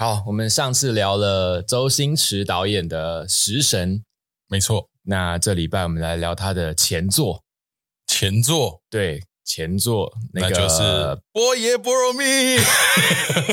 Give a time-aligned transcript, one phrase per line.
[0.00, 3.98] 好，我们上次聊了周星驰导演的《食神》，
[4.48, 4.88] 没错。
[5.02, 7.42] 那这礼拜我们来聊他的前作，
[8.06, 9.24] 前作对。
[9.42, 12.24] 前作那，个、那就是波爷波罗蜜，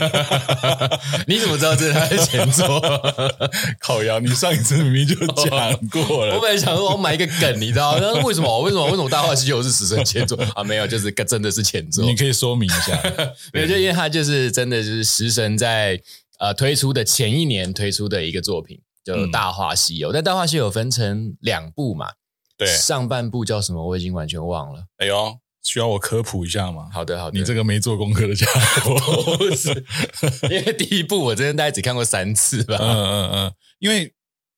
[1.26, 2.80] 你怎么知道这是他的前作？
[3.82, 6.36] 烤羊，你上一次明明就讲过了。
[6.36, 7.98] 我本来想说我买一个梗，你知道？
[8.00, 8.62] 那为什么？
[8.62, 8.86] 为什么？
[8.86, 10.64] 为什么《大话西游》是食神前作啊？
[10.64, 12.06] 没有，就是真的是前作。
[12.06, 13.02] 你可以说明一下。
[13.52, 16.00] 没有，就因为他就是真的就是食神在
[16.38, 20.10] 呃推出的前一年推出的一个作品，就《大话西游》。
[20.12, 22.12] 嗯、但《大话西游》分成两部嘛？
[22.58, 23.88] 对，上半部叫什么？
[23.88, 24.86] 我已经完全忘了。
[24.98, 25.40] 哎呦。
[25.64, 26.88] 需要我科普一下吗？
[26.94, 27.38] 好的，好的。
[27.38, 28.46] 你这个没做功课的家
[28.80, 29.70] 伙，不是，
[30.50, 32.78] 因为第一部我真的大概只看过三次吧。
[32.80, 34.14] 嗯嗯嗯，因为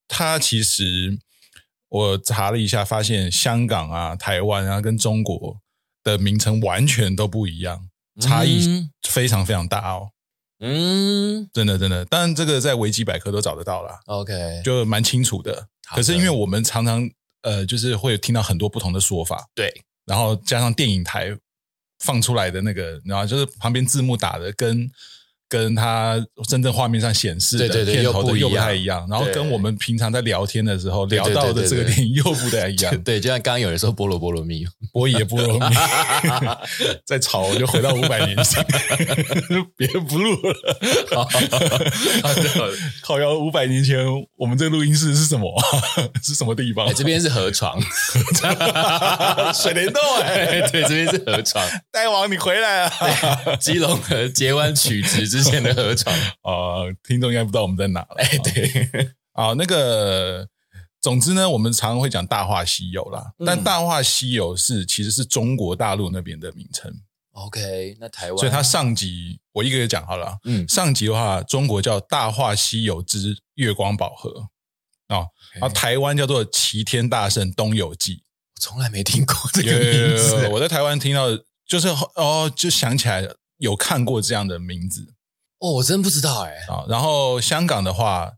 [0.07, 1.17] 它其实
[1.87, 5.57] 我查了一下，发现香港啊、台湾啊跟中国
[6.03, 7.89] 的名称完全都不一样，
[8.21, 10.09] 差异非常非常大哦。
[10.59, 13.99] 嗯，真的真的，当然这个在维基百科都找得到了。
[14.05, 15.67] OK，就蛮清楚的。
[15.95, 17.09] 可是因为我们常常
[17.41, 19.47] 呃，就是会听到很多不同的说法。
[19.55, 19.83] 对。
[20.05, 21.37] 然后加上电影台
[21.99, 24.89] 放出来的那个，然后就是旁边字幕打的跟。
[25.49, 26.15] 跟他
[26.47, 32.95] 真正画面上显示的片头的又不太一样，然后跟我们平常在聊天的时候聊到的这个电影又不太一样。
[33.01, 35.75] 对，就像刚刚有人说菠萝菠萝蜜， 波爷菠萝蜜，
[37.03, 38.63] 在吵我就回到五百年前，
[39.75, 40.53] 别不录了。
[43.01, 44.05] 靠腰五百年前，
[44.37, 45.51] 我们这个录音室是什么？
[46.21, 46.93] 是什么地方？
[46.93, 47.81] 这边是河床，
[49.51, 49.99] 水帘洞。
[50.21, 51.67] 哎，对，这边是河床。
[51.91, 53.57] 大王，你回来了。
[53.59, 55.27] 基隆河截弯取直。
[55.38, 58.15] 之前的河床啊，听众应该不知道我们在哪了。
[58.17, 60.47] 哎，对啊，那个，
[61.01, 66.93] 总之呢，我们常常会讲《大话西游》啦，但《大话西游》是其实是中国大陆那边的名称。
[67.31, 70.37] OK，那台湾，所以它上集我一个一个讲好了。
[70.43, 74.29] 嗯，上集的话，中国叫《大话西游之月光宝盒》
[75.15, 78.15] 啊，然后台湾叫做《齐天大圣东游记》。
[78.19, 81.27] 我从来没听过这个名字，我在台湾听到，
[81.65, 83.25] 就是哦，就想起来
[83.59, 85.13] 有看过这样的名字。
[85.59, 86.55] 哦，我真不知道哎。
[86.67, 88.31] 啊，然后香港的话，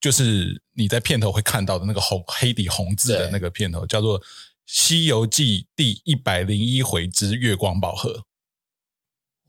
[0.00, 4.20] 就是你在片头会看到的那个红黑底红字的那个片头，叫做
[4.64, 8.22] 《西游记》第一百零一回之月光宝盒。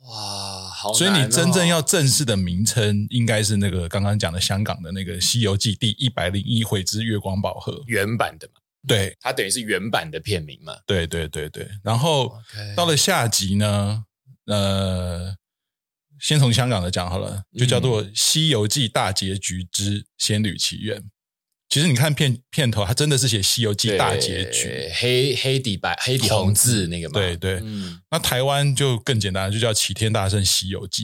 [0.07, 0.93] 哇，好哦！
[0.93, 8.53] 所以你真正要正式的名称，应该是那个刚刚讲的香港的那个《西游记》第一百零一回之月光宝盒原版的嘛？
[8.87, 10.75] 对，它等于是原版的片名嘛？
[10.87, 11.69] 对对对对。
[11.83, 12.35] 然后
[12.75, 14.05] 到了下集呢，
[14.47, 15.35] 呃。
[16.19, 20.99] 先从香港的讲好了，就叫做《西游记大结局之仙履奇缘》。
[21.69, 24.67] 其实你看片片头，它真的是写《西游记大结局》，
[24.99, 27.13] 黑黑底白黑底红字那个嘛。
[27.13, 28.01] 对对，嗯。
[28.09, 31.03] 那台湾就更简单，就叫《齐天大圣西游记》，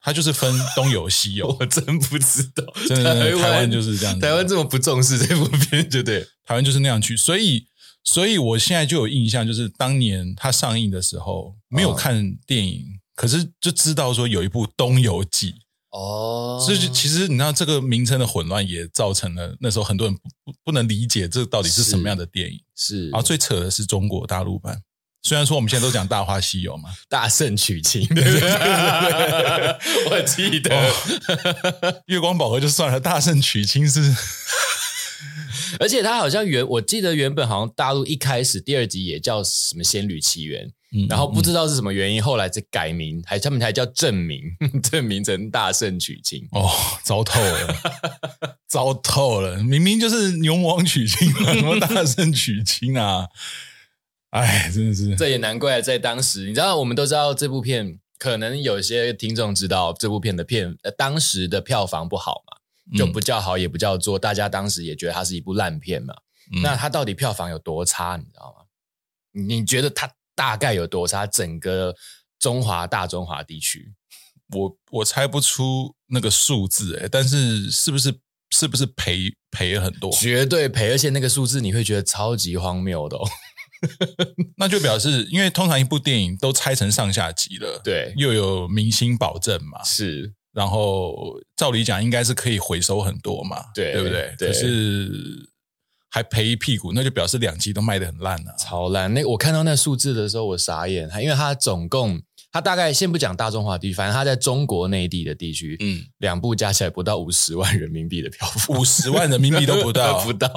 [0.00, 1.54] 它就是分东游西游。
[1.60, 4.18] 我真不知道，真的台湾就是这样。
[4.18, 7.14] 台湾这么不重视这部片，就对，台湾就是那样去。
[7.14, 7.66] 所以，
[8.02, 13.00] 所以我现在就有印象，就是当年它上映的时候，没有看电影。
[13.16, 15.52] 可是就知道说有一部《东游记》
[15.90, 22.60] 哦，所以其实你知道这个名称的混乱也造成了那时候很多人不不能理解这到底是什么样的电影。
[22.76, 24.78] 是，然后最扯的是中国大陆版，
[25.24, 28.06] 虽然说我们现在都讲《大话西游》嘛，大圣娶亲，
[30.10, 34.14] 我记得、哦、月光宝盒就算了，大圣娶亲是，
[35.80, 40.68] 而且他好像原我记得原本好像大陆一开始第二集也叫什么《仙女奇缘》。
[41.08, 44.40] 然后不知道是什么原因，后来再改名，还他们才叫正名，
[44.82, 46.46] 正名成大圣娶亲。
[46.52, 46.70] 哦，
[47.02, 47.76] 糟透了，
[48.66, 49.62] 糟透了！
[49.62, 53.28] 明明就是牛魔王娶亲，什么大圣娶亲啊？
[54.30, 66.14] 哎，真的是，这也难怪在当时，你知道，我们都知道这部片，可能有些听众知道这部片的片，呃，当时的票房不好嘛，就不叫好，也不叫座，大家当时也觉得它是一部烂片嘛。
[66.52, 68.64] 嗯、那它到底票房有多差，你知道吗？
[69.32, 70.10] 你觉得它？
[70.36, 71.26] 大概有多差？
[71.26, 71.92] 整个
[72.38, 73.92] 中华大中华地区，
[74.54, 78.14] 我我猜不出那个数字诶，但是是不是
[78.50, 80.12] 是不是赔赔很多？
[80.12, 83.26] 绝对赔，而且那个数字你会觉得超级荒谬的哦。
[84.58, 94.34] 那就表示，因为通常一部电影都拆成上下集了，对，又有明星保证嘛，是，然后照理讲应该是可以回收很多嘛，对，对不对？
[94.38, 95.50] 对，可是。
[96.16, 99.12] 还赔一屁股，那就表示两集都卖得很烂了，啊，超烂。
[99.12, 101.06] 那我看到那数字的时候，我傻眼。
[101.22, 102.18] 因为它总共，
[102.50, 110.48] 它大概先不讲大中华地区，反正它在中国内地的地区，嗯，两部加起来不到五十万人民币的票房，五十万人民币都不到， 不到，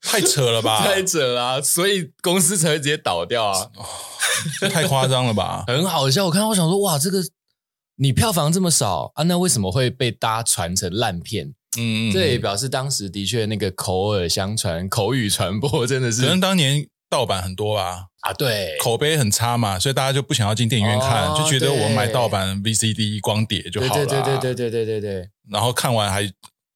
[0.00, 0.82] 太扯了吧？
[0.82, 3.70] 太扯了，啊，所以公司才会直接倒掉啊！
[3.76, 3.84] 哦，
[4.70, 5.64] 太夸张了吧？
[5.68, 7.22] 很好笑，我看到我想说，哇，这个。
[7.96, 11.54] 你票房这么少啊，那为什么会被大家传成烂片？
[11.78, 18.06] 嗯，嗯，这也表示当时的确那个口耳相传、口语传播真的是，可能当年盗版很多吧。
[18.20, 26.30] 啊，对，口碑很差嘛，所以大家就不想要进电影院看，哦、就觉得我买盗版 VCD 光碟就好了、啊，对对对对对对对对，然后看完还。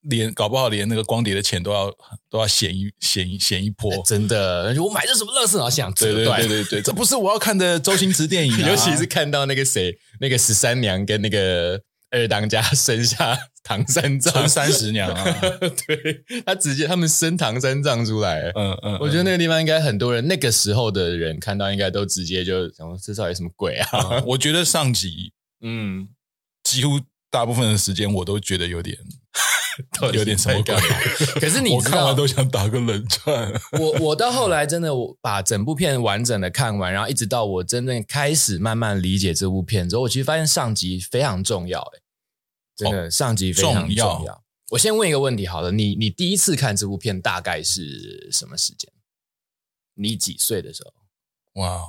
[0.08, 1.92] 连搞不好连那个光碟的钱都要
[2.30, 4.72] 都要险一险一险一波，真的！
[4.80, 5.68] 我买的什么乐色啊？
[5.68, 6.24] 想对对。
[6.24, 11.80] 对对对，这不是我要看的周星驰电影、啊， 尤其是看到那个谁，那个十三娘跟那个
[12.10, 15.24] 二当家 生下唐三藏，陈三十娘啊，
[15.86, 23.88] 对他直接他们生唐三藏出来，嗯嗯，嗯，我觉得那个地方应该很多人那个时候的人看到应该都直接就想说这到底什么鬼啊？
[24.12, 25.32] 嗯、我觉得上集
[25.62, 26.08] 嗯，
[26.62, 27.00] 几乎
[27.36, 28.96] 大部分的时间我都觉得有点。
[30.14, 31.26] 有点什么感觉？
[31.38, 33.52] 可是你我看完都想打个冷战。
[33.72, 41.78] 我我到后来真的我把整部片完整的看完，然后一直到我真正开始慢慢理解这部片之后，我其实发现上集非常重要。
[41.94, 42.00] 哎，
[42.74, 44.16] 真的上集非常重要。
[44.16, 44.42] 重要。
[44.70, 48.90] 我先问一个问题好了，你你第一次看这部片大概是什么时间？
[49.96, 51.60] 你几岁的时候？
[51.60, 51.82] 哇，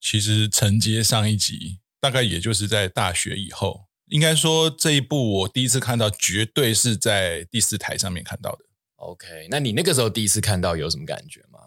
[0.00, 3.89] 其实承接上一集，大概也就是在大学以后。
[4.10, 8.58] 应该说这一部我第一次看到，绝对是在第四台上面看到的。
[8.96, 11.60] OK，那你那个时候第一次看到有什么感觉吗？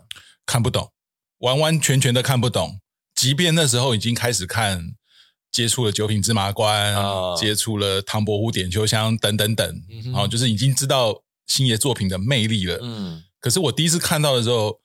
[0.46, 0.92] 看不懂，
[1.40, 2.80] 完完全全的看不懂。
[3.16, 4.94] 即便那时候已经开始看，
[5.50, 12.78] 接触了《九品芝麻官》哦，接触了《唐伯虎点秋香》等等等，嗯，然后就是已经知道星爷作品的魅力了。
[12.82, 14.82] 嗯，可是我第一次看到的时候，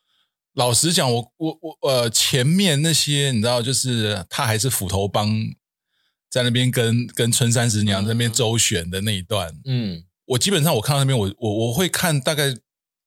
[0.54, 5.28] 老实讲，我我我呃，前面那些你知道，就是他还是斧头帮。
[6.30, 12.54] 在那边跟跟春三十娘在那边周旋的那一段，嗯，我基本上我看到那边，我我我会看大概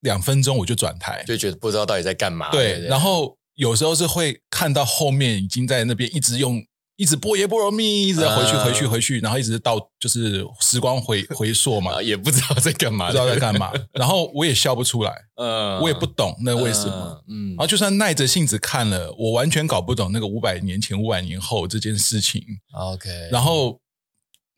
[0.01, 2.49] 两分钟，我就转台，就觉得不知道到底在干嘛。
[2.51, 6.63] 对，对，然后有时候是会看到后面已经在那边一直用。
[7.01, 13.71] 一直波耶波罗蜜，一直回去回去回去，然后一直到就是时光回 回溯嘛，也不知道在干嘛，不知道在干嘛。
[13.93, 15.11] 然后我也笑不出来，
[15.41, 17.49] 嗯，我也不懂那为什么，嗯。
[17.55, 22.39] 然后就算耐着性子看了，我完全搞不懂那个五百年前、五百年后这件事情。
[22.73, 23.81] OK，然后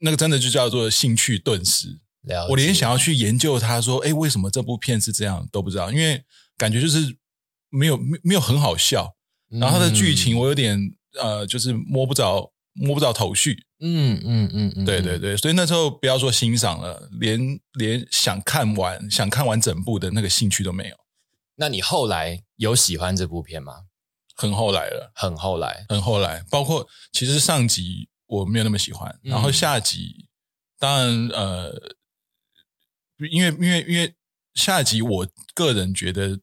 [0.00, 1.98] 那个真的就叫做兴趣顿时。
[2.50, 6.22] 我连想要去研究它，说，哎，为什么这部片是这样都不知道，因为
[6.58, 7.16] 感觉就是
[7.70, 9.14] 没有没没有很好笑。
[9.48, 10.94] 然后它的剧情我有点。
[11.20, 17.38] 呃，就是摸不着摸不着头绪，嗯嗯嗯嗯，对对对，所以那时候不要说欣赏了，连
[17.74, 20.96] 连想看完想看完整部的那个兴趣都没有。
[21.56, 23.84] 那你后来有喜欢这部片吗？
[24.34, 26.44] 很后来了，很后来，很后来。
[26.50, 30.28] 包括其实上集我没有那么喜欢，嗯、然后下集
[30.78, 31.72] 当然呃，
[33.30, 34.12] 因为因为因为
[34.54, 36.40] 下集我个人觉得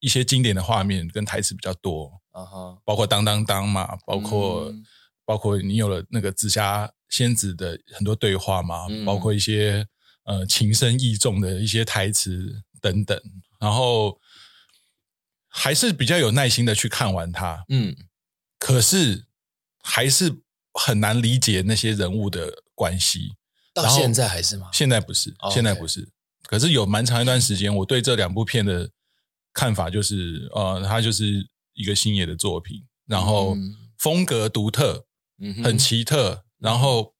[0.00, 2.10] 一些经典的画面跟台词比较多。
[2.44, 2.78] Uh.
[2.84, 4.84] 包括当当当嘛，包括、嗯、
[5.24, 9.86] 包括你有了那个紫霞仙子的很多对话嘛，嗯、包括一些
[10.24, 13.20] 呃情深意重的一些台词等等，
[13.58, 14.20] 然后
[15.48, 17.64] 还是比较有耐心的去看完它。
[17.68, 17.96] 嗯，
[18.58, 19.26] 可是
[19.82, 20.40] 还是
[20.72, 23.34] 很难理解那些人物的关系。
[23.74, 24.68] 到现在还是吗？
[24.72, 26.08] 现在不是.现在不是。
[26.44, 28.90] 可是有蛮长一段时间，我对这两部片的
[29.52, 31.48] 看法就是，呃，它就是。
[31.78, 33.56] 一个星爷的作品，然后
[33.96, 35.06] 风格独特，
[35.38, 37.14] 嗯，很奇特，然后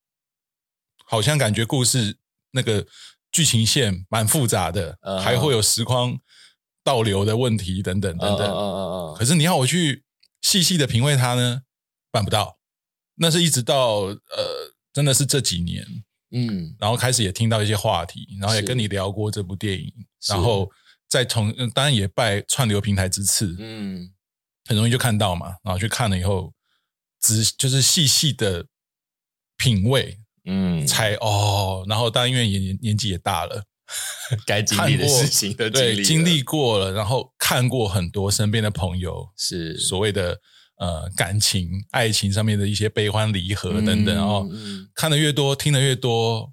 [1.06, 2.18] 好像感觉故事
[2.50, 2.84] 那个
[3.30, 6.18] 剧情线蛮复杂的，嗯，还会有时光
[6.82, 8.48] 倒流的问题等等等等。
[8.50, 8.78] 嗯嗯
[9.12, 9.14] 嗯。
[9.16, 10.02] 可是你要我去
[10.42, 11.62] 细细的品味它呢，
[12.10, 12.58] 办不到。
[13.14, 15.86] 那是一直到呃，真的是这几年，
[16.32, 19.92] 嗯，然后开始也听到一些话题，然后也跟你聊过这部电影，
[20.28, 20.68] 然后
[21.08, 24.12] 再从当然也拜串流平台之赐，嗯。
[24.68, 26.52] 很容易就看到嘛，然后去看了以后，
[27.22, 28.66] 只就是细细的
[29.56, 33.64] 品味，嗯，才哦，然后当然因为年年纪也大了，
[34.44, 39.78] 该经历的事情都经历对经历过了，然后看过很多身边的朋友是。
[39.78, 40.38] 所谓的
[40.76, 44.46] 呃感情、爱情上面的一些悲欢离合等等，嗯、然后
[44.94, 46.52] 看的越多，听的越多，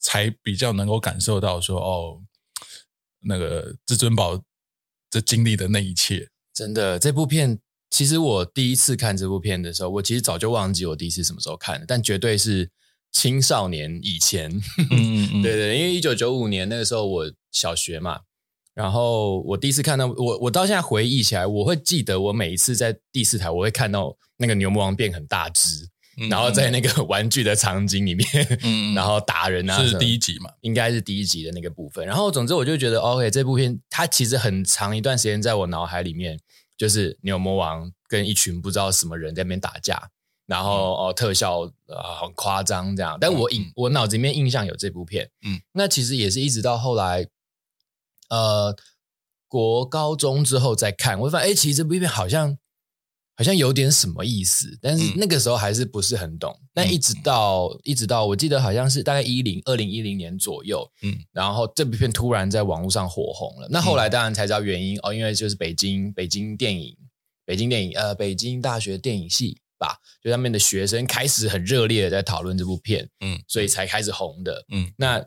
[0.00, 2.20] 才比较能够感受到说哦，
[3.20, 4.42] 那个至尊宝
[5.08, 6.28] 这经历的那一切。
[6.54, 7.58] 真的，这部片
[7.90, 12.70] 其实我第一次看这部片的时候，我其实早就忘记我第一次什么时候看的，但绝对是
[13.12, 14.50] 青少年以前。
[14.90, 18.20] 嗯嗯 对对，因为一九九五年那个时候我小学嘛，
[18.72, 28.26] 然后我第一次看到我，我到现在回忆起来，我会记得我每一次在第四台，我会看到那个牛魔王变很大只，嗯，然后在那个 玩具的场景里面，
[28.62, 30.50] 嗯， 然后打人啊，是第一集嘛？
[30.60, 32.06] 应该是第一集的那个部分。
[32.06, 36.38] 然后总之我就觉得，OK，这部片它其实很长一段时间在我脑海里面。
[36.76, 40.10] 就是牛魔王跟一群不知道什么人在那边打架，
[40.44, 47.28] 然后哦特效呃很夸张这样，但我印、嗯、我脑子里面印象有这部片，嗯，那其实也是一直到后来，
[48.28, 48.76] 呃，
[49.46, 52.58] 国高中之后再看，我会发现哎，其实这部片好像
[53.36, 66.96] 好像有点什么意思，但是那个时候还是不是很懂，嗯、但一直到、嗯、一直到我记得好像是大概一零二零一零年左右，嗯，然后这部片突然在网络上火红了，那后来当然才知道原因、嗯、哦，因为就是北京北京电影
[67.44, 69.58] 北京电影呃北京大学电影系。
[69.76, 74.92] 吧，就他们的学生开始很热烈的在讨论这部片，嗯，所以才开始红的，嗯。
[74.96, 75.22] 那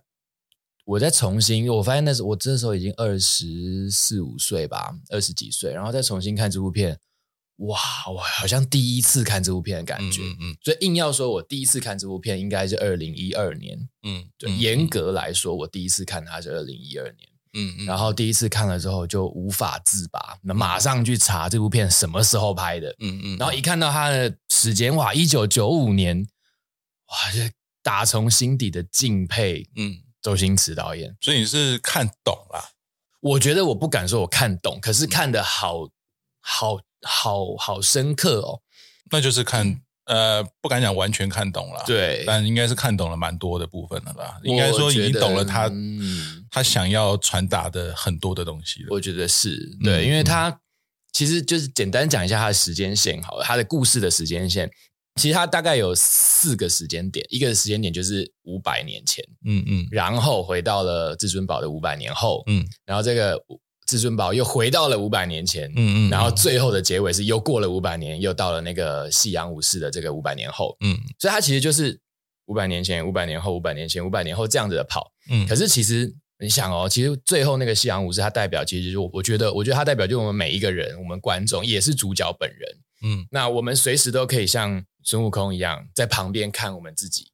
[0.86, 6.98] 我再重新，因为我发现那时我这时候已经二十四五岁吧，二十几岁，然后再重新看这部片，
[7.58, 10.56] 哇，我好像第一次看这部片的感觉，嗯。
[10.64, 17.30] 所以硬要说我第一次看这部片，应该是二零一二年，嗯，对，严格来说，我第一次看它是二零一二年。
[17.54, 26.28] 嗯，嗯，然后第一次看了之后就无法自拔，那马上去查这部片什么时候拍的，嗯嗯，然后一看到它的时间，哇，一九九五年，
[27.08, 31.16] 哇，这打从心底的敬佩，嗯，周星驰导演。
[31.22, 32.74] 所以你是看懂了？
[33.22, 35.92] 我觉得我不敢说我看懂，可是看的好，嗯、
[36.42, 38.62] 好，好好深刻哦。
[39.12, 39.82] 那就是看。
[40.08, 44.40] 呃，不敢讲完全看懂了，对，但应该是看懂了蛮多的部分了吧？
[44.42, 45.70] 应该说已经懂了他，
[46.50, 48.88] 他想要传达的很多的东西了。
[48.92, 50.62] 我觉得是对，因为他
[51.12, 54.72] 其实就是简单讲一下他的时间线好了，他的故事的时间线，
[55.20, 63.38] 其实他大概有四个时间点，一个时间点就是五百年前，嗯嗯，然后回到了至尊宝的五百年后，嗯，然后这个。
[63.88, 71.98] 至尊宝又回到了五百年前，嗯嗯，然后最后的结尾是又过了五百年，又到了那个夕阳武士的这个五百年后，嗯，所以它其实就是
[72.48, 75.48] 五百年前、五百年后、五百年前、五百年后这样子的跑，嗯。
[75.48, 83.26] 可是其实你想哦，其实最后那个夕阳武士，它代表其实就是我，我觉得，我觉得它代表就我们每一个人，我们观众也是主角本人，嗯。
[83.32, 87.32] 那我们随时都可以像孙悟空一样在旁边看我们自己。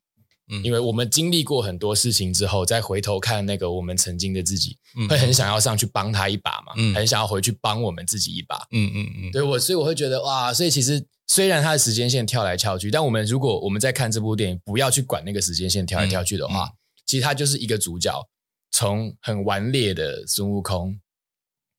[0.64, 8.56] 因为我们经历过很多事情之后，再回头看那个我们曾经的自己，嗯、会很想要上去帮他一把嘛，嗯、很想要回去帮我们自己一把。
[8.72, 18.14] 嗯嗯嗯，对我，所以我会觉得哇，所以其实虽然他的时间线跳来跳去，但我们如果我们在看这部电影，不要去管那个时间线跳来跳去的话，嗯嗯、其实他就是一个主角
[18.72, 21.00] 从很顽劣的孙悟空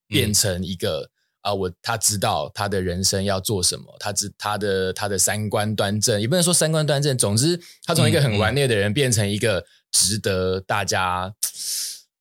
[0.08, 1.10] 变成一个。
[1.44, 11.34] 啊，我他知道他的人生要做什么，他知他的他的三观端正，也不能说三观端正，总之他从一个很顽劣的人变成一个值得大家，嗯、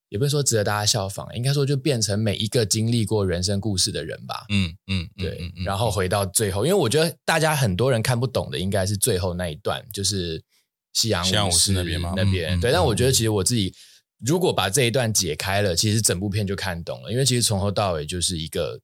[0.10, 4.44] 也不是说值得大家效仿，应该说就变成每一个经历过人生故事的人吧。
[4.50, 5.54] 嗯嗯，对。
[5.64, 10.44] 然后回到最后，因为我觉得大家很多人看不懂的，应该是最后那一段，就是
[10.92, 12.12] 夕阳武士那边吗？
[12.18, 12.74] 那边、对。
[12.74, 13.74] 但我觉得其实我自己
[14.20, 18.82] 如果把这一段解开了，其实整部片就看懂了，因为其实从头到尾就是一个。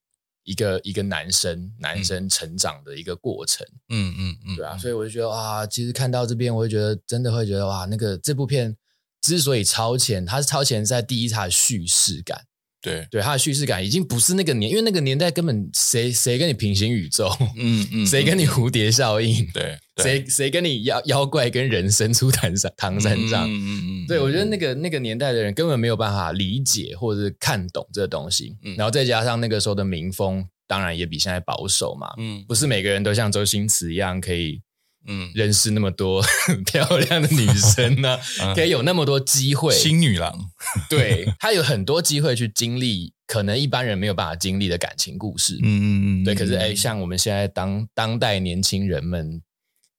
[0.50, 8.76] 一个一个男生男生成长的一个过程，嗯嗯嗯，对啊，所以我就觉得哇，其实看到这边，我就觉得真的会觉得哇，那个这部片
[9.22, 12.46] 之所以超前，它是超前在第一，它的叙事感。
[12.82, 13.08] 对。
[13.12, 34.62] 对，他的叙事感已经不是那个年，因为那个年代根本谁谁跟你平行宇宙，嗯嗯，谁跟你蝴蝶效应，对，谁谁跟你妖妖怪跟人生出唐三唐三藏，嗯嗯嗯，对我觉得那个那个年代的人根本没有办法理解或者是看懂这个东西，然后再加上那个时候的民风，当然也比现在保守嘛，嗯，不是每个人都像周星驰一样可以。
[35.08, 36.22] 嗯，认识那么多
[36.68, 39.74] 漂亮的女生呢、啊， 可以有那么多机会。
[39.74, 40.52] 新女郎，
[40.90, 45.56] 对，她有很多机会去经历可能一般人没有办法经历的感情故事。
[45.64, 46.36] 嗯嗯嗯，对。
[46.36, 49.42] 可是哎，像我们现在当当代年轻人们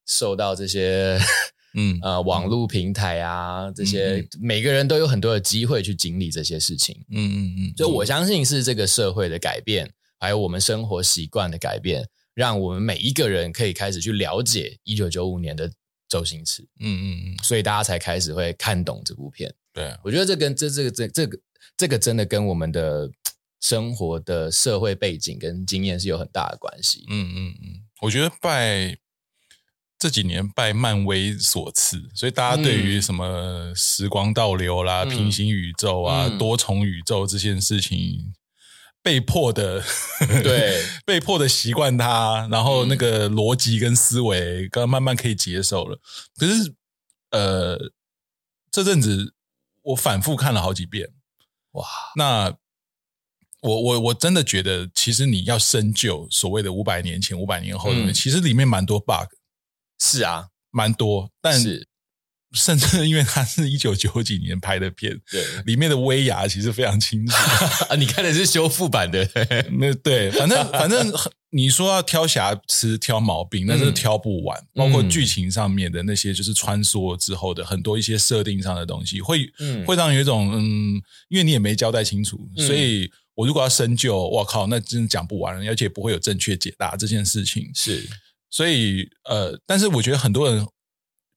[0.06, 1.18] 受到这些
[1.74, 6.94] 嗯呃网络平台啊这些，每个人都有很多的机会去经历这些事情。
[7.10, 12.06] 嗯嗯嗯，就我相信是这个社会的改变，还有我们生活习惯的改变。
[12.34, 15.70] 让我们每一个人可以开始去了解一九九五年的
[16.08, 19.52] 周星驰，嗯嗯嗯，所以大家才开始会看懂这部片。
[19.72, 21.38] 对，我觉得这跟这这个这这个
[21.76, 23.10] 这个真的跟我们的
[23.60, 27.04] 生活的社会背景跟经验是有很大的关系。
[27.08, 28.96] 嗯嗯嗯，我觉得拜
[29.98, 38.32] 这几年拜漫威所赐，所以大家对于什么时光倒流啦、嗯、平行宇宙啊、嗯、多重宇宙这件事情。
[39.02, 39.82] 被迫的，
[40.42, 45.98] 对， 被迫的习惯它，然后那个逻辑跟思维，刚慢慢可以接受了。
[46.36, 46.74] 可是，
[47.30, 47.92] 呃，
[48.70, 49.34] 这阵子
[49.82, 51.10] 我反复看了好几遍，
[51.72, 51.86] 哇！
[52.16, 52.54] 那
[53.62, 59.28] 我我我真的觉得，其实你要深究所谓的五百年前、五百年后的，嗯，其实里面蛮多 bug。
[60.02, 61.86] 是啊，蛮多，但是
[62.52, 67.32] 甚至因为它是一九九几年拍的片，对，里面的威亚其实非常清楚
[67.88, 67.94] 啊。
[67.96, 69.24] 你看的是修复版的，
[69.78, 71.12] 那对，反正反正
[71.50, 74.58] 你说要挑瑕疵、挑毛病，那是挑不完。
[74.58, 87.70] 嗯、包括剧情上面的那些，就是穿梭之后的很多一些设定上的东西，会、嗯、会让你有一种嗯，因为你也没交代清楚，所以我如果要深究，我靠，那真的讲不完，而且不会有正确解答这件事情。
[87.76, 88.08] 是，
[88.50, 90.66] 所以呃，但是我觉得很多人，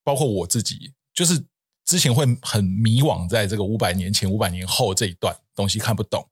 [0.04, 0.92] 包括我自己。
[1.14, 1.44] 就是
[1.86, 6.26] 之前会很迷惘，在这个五百年前、五百年后这一段东西看不懂。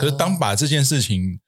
[0.00, 1.38] 可是当把这件事情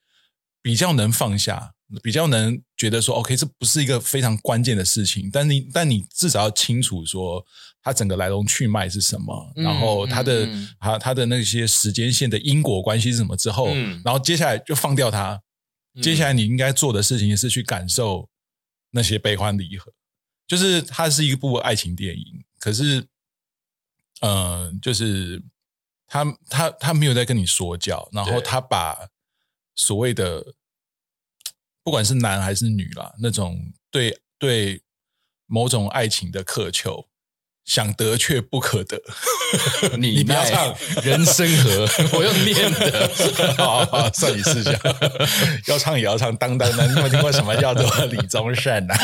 [0.62, 5.30] 比较能放下，比较能觉得说，OK，这不是一个非常关键的事情。
[5.32, 7.44] 但你但你至少要清楚说，
[7.82, 13.68] 它整个来龙去脉是什么，然后它的它它的那些时间线的因果关系是什么之后，
[14.04, 15.40] 然后接下来就放掉它。
[16.02, 18.28] 接下来你应该做的事情是去感受
[18.90, 19.90] 那些悲欢离合。
[20.46, 22.44] 就是它是一部爱情电影。
[22.66, 22.98] 可是，
[24.22, 25.40] 嗯、呃，就是
[26.04, 29.08] 他他他没有在跟你说教，然后他把
[29.76, 30.52] 所谓的
[31.84, 34.82] 不管是男还是女啦，那种对对
[35.46, 37.08] 某种爱情的渴求，
[37.66, 38.98] 想得却不可得。
[39.98, 43.10] 你不要唱人生河， 我用念的，
[43.58, 44.72] 好， 好，好，算你试下。
[45.66, 48.96] 要唱也要唱，当当当，你有听过什么叫做李宗盛啊？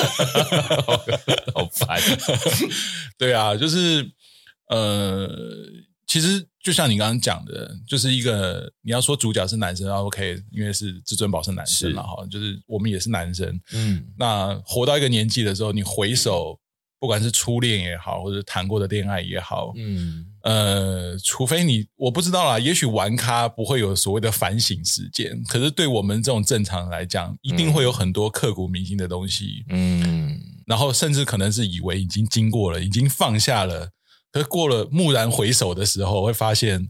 [1.53, 2.01] 好烦。
[3.19, 4.09] 对啊，就是
[4.69, 5.29] 呃，
[6.07, 16.62] 其实就像你刚刚讲的，就是一个你要说主角是男生，OK，因为是至尊宝是男生嘛，哈，就是我们也是男生，嗯，那活到一个年纪的时候，你回首。
[17.03, 33.91] 不管是初恋也好，或者谈过的恋爱也好，嗯，呃，除非你我不知道啦，也许玩咖不会有所谓的反省时间，可是对我们这种正常人来讲，一定会有很多刻骨铭心的东西，嗯，然后甚至可能是以为已经经过了，已经放下了，
[34.31, 36.89] 可是过了蓦然回首的时候，会发现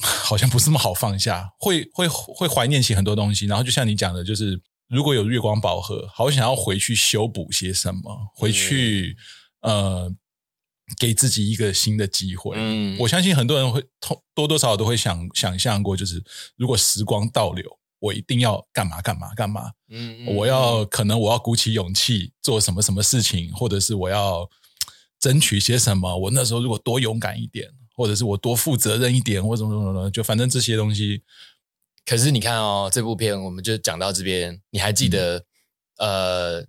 [0.00, 4.58] 好像不是那么好放下，会会会怀念起很多东西，然后就像你讲的，就是。
[4.88, 9.16] 如果有月光宝盒，好想要回去修补些什么，回去、
[9.62, 10.12] 嗯、呃，
[10.96, 12.54] 给自己一个新的机会。
[12.56, 13.84] 嗯，我相信很多人会
[14.32, 16.22] 多多少少都会想想象过，就是
[16.56, 17.68] 如果时光倒流，
[17.98, 19.72] 我一定要干嘛干嘛干嘛。
[19.88, 24.48] 嗯，嗯，我要可能我要鼓起勇气做什么什么事情，或者是我要
[25.18, 26.16] 争取些什么。
[26.16, 31.24] 我那时候如果多勇敢一点，或者是我多负责任一点，或者什么什么什么，就反正这些东西。
[32.06, 35.44] 可是你看哦，这部片我们就讲到这边，你还记得、
[35.98, 36.66] 嗯、呃，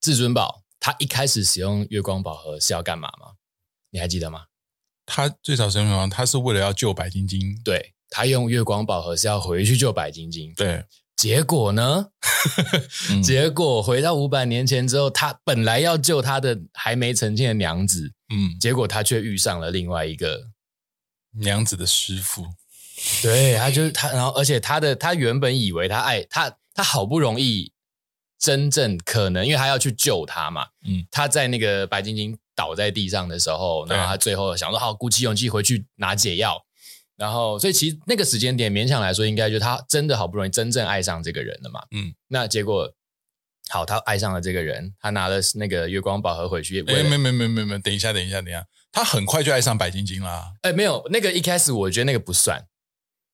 [0.00, 3.34] 至尊宝他一开始使用月光宝盒是要干嘛吗？
[3.90, 4.46] 你还记得吗？
[5.04, 7.60] 他最早使用，他是为了要救白晶晶。
[7.62, 10.52] 对，他用月光宝盒是要回去救白晶晶。
[10.54, 10.84] 对，
[11.16, 12.06] 结果呢？
[13.10, 20.50] 嗯、结果回到五百年前之后，他本来要救他的还没成亲的娘子，嗯，结果他却遇上了另外一个
[21.32, 22.46] 娘子的师傅。
[23.22, 27.72] 对，他就是他，然后而且他的他原本以为他爱他，他好不容易
[28.38, 36.64] 真正可能，因为他要去救他嘛，嗯，他在那个白晶晶倒在地上的时候，然后他最后想说好，鼓起勇气回去拿解药，
[37.16, 42.92] 然后所以其实那个时间点勉强来说，应该就他真的好不容易真正爱上这个人了嘛，嗯，那结果
[43.70, 52.64] 好，他爱上了这个人，他拿了那个月光宝盒回去，哎，没没没没没，等一下等一下等一下，他很快就爱上白晶晶啦，哎，没有，那个一开始我觉得那个不算。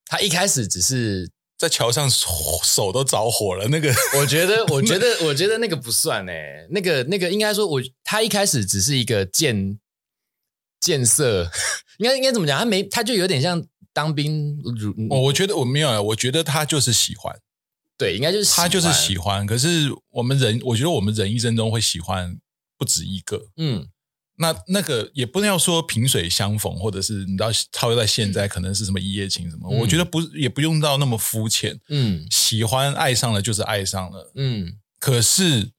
[0.06, 2.28] 他一开始只是在桥上手
[2.62, 9.78] 手都着火了，那个 我觉得，我觉得， 我觉得那个不算诶，那个那个应该说我，我他一开始只是一个建
[10.80, 11.50] 建设，
[11.98, 12.58] 应该应该怎么讲？
[12.58, 14.58] 他没，他就有点像当兵。
[15.08, 17.34] 我我觉得我没有，我觉得他就是喜欢，
[17.96, 19.46] 对，应该就是他就是喜欢。
[19.46, 22.36] 可是我们人，我觉得我们人一生中会喜欢
[22.76, 23.88] 不止一个，嗯。
[24.36, 31.78] 那那个也不能要说萍水相逢，或者是你知道超越在现在可能是什么一夜情什么，嗯、我觉得不也不用到那么肤浅。
[31.88, 34.32] 嗯，喜欢爱上了就是爱上了。
[34.34, 35.70] 嗯，可是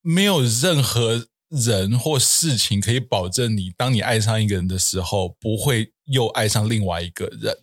[0.00, 7.56] 没有任何人或事情可以保证你，当你爱上一个人的时候，不会又爱上另外一个人。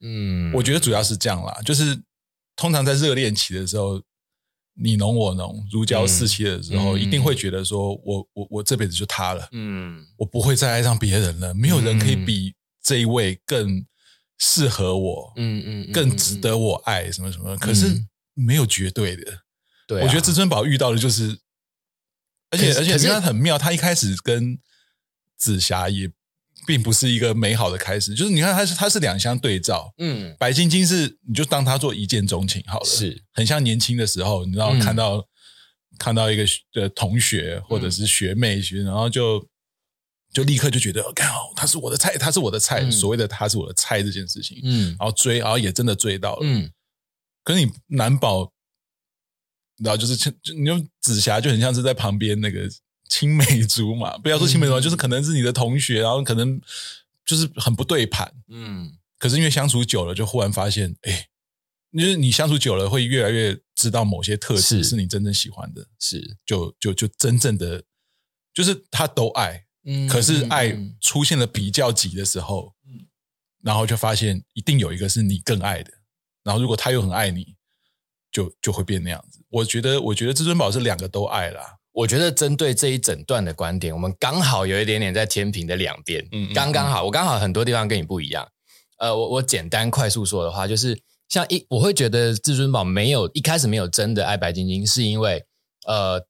[0.00, 2.00] 嗯，我觉得主要是这样啦，就是
[2.54, 4.02] 通常在热恋期的时候。
[4.78, 13.84] 你侬我侬，如胶似漆的时候，嗯、一定会觉得说我，我我我这辈子就他了，嗯，我不会再爱上别人了，没有人可以比这一位更
[14.38, 17.56] 适合我，嗯嗯，更值得我爱，什么什么。
[17.56, 19.40] 可是没有绝对的，
[19.86, 21.38] 对、啊，我觉得至尊宝遇到的就是，
[22.50, 24.58] 而且而且他很妙，他一开始跟
[25.36, 26.10] 紫霞也。
[26.66, 33.22] 并不是一个美好的开始，就是你看，他是他是两相对照，嗯，白晶晶是你就当他做一见钟情好了，是。
[33.32, 35.24] 很像年轻的时候，你知道看到、嗯、
[35.98, 39.46] 看到一个的同学或者是学妹学，然后就
[40.32, 42.80] 就立刻就觉得，看哦，他是我的菜，他是我的菜。
[42.80, 46.70] 嗯、所谓的他是我的菜这件事情，嗯，然后追，然后也真的追到了，嗯。
[47.44, 48.50] 可是你难保，
[49.78, 52.68] 然后就是就你用紫霞就很像是在旁边那个
[53.08, 56.60] 青梅竹马， 不要说青梅竹马，嗯、就是可能是你的同学，然后可能
[57.24, 58.96] 就是很不对盘，嗯。
[59.18, 61.28] 可是因为相处久了，就忽然发现，哎，
[61.90, 64.94] 就是你相处久了，会越来越知道某些特质是。
[64.94, 66.36] 你真正喜欢的，是。
[66.44, 67.82] 就就就真正的，
[68.52, 73.06] 就是他都爱，嗯，可是爱出现了比较级的时候，嗯，
[73.62, 75.90] 然后就发现一定有一个是你更爱的，
[76.42, 77.56] 然后如果他又很爱你，
[78.30, 79.40] 就就会变那样子。
[79.48, 81.78] 我觉得，我觉得至尊宝是两个都爱啦。
[81.96, 88.46] 我觉得针对这一整段的观点，我们刚好有一点点在天平的两边，嗯，刚刚好，我刚好很多地方跟你不一样。
[88.98, 95.42] 呃，我我简单快速说的话，就是像一，我会觉得至尊宝没有一开始没有真的爱白晶晶，是因为
[95.86, 96.22] 呃，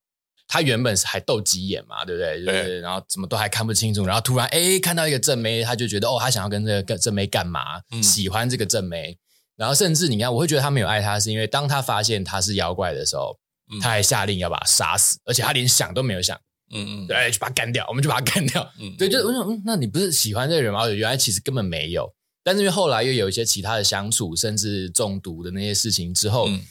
[0.47, 2.45] 他原本是还斗鸡眼嘛，对不对？
[2.45, 7.81] 对，就是，然后怎么都还看不清楚，然后突然哎看到一个正妹，他就觉得哦，他想要跟这个正妹干嘛？
[7.91, 9.19] 嗯、喜欢这个正妹，
[9.57, 13.46] 然后甚至你看，我会觉得他没有爱他，是因为当他发现他是妖怪的时候，嗯、
[13.81, 16.37] 他还下令要把他杀死，而且他连想都没有想，
[16.73, 20.87] 嗯嗯，对，就把他干掉，我们就把他干掉，嗯，对，就我想，嗯，那你不是喜欢这个人吗？
[20.89, 22.15] 原来其实根本没有。
[22.43, 26.63] 但是因为后来又有一些其他的相处，甚至中毒的那些事情之后，嗯、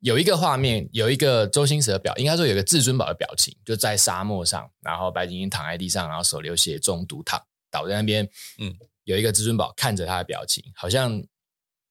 [0.00, 7.38] 有一个画面，有一个周星驰的表，应该说有一个至尊宝的表情，就在沙漠上，然后白晶晶躺在地上，然后手流血中毒躺
[7.70, 8.26] 倒在那边，
[8.58, 11.22] 嗯，有一个至尊宝看着他的表情，好像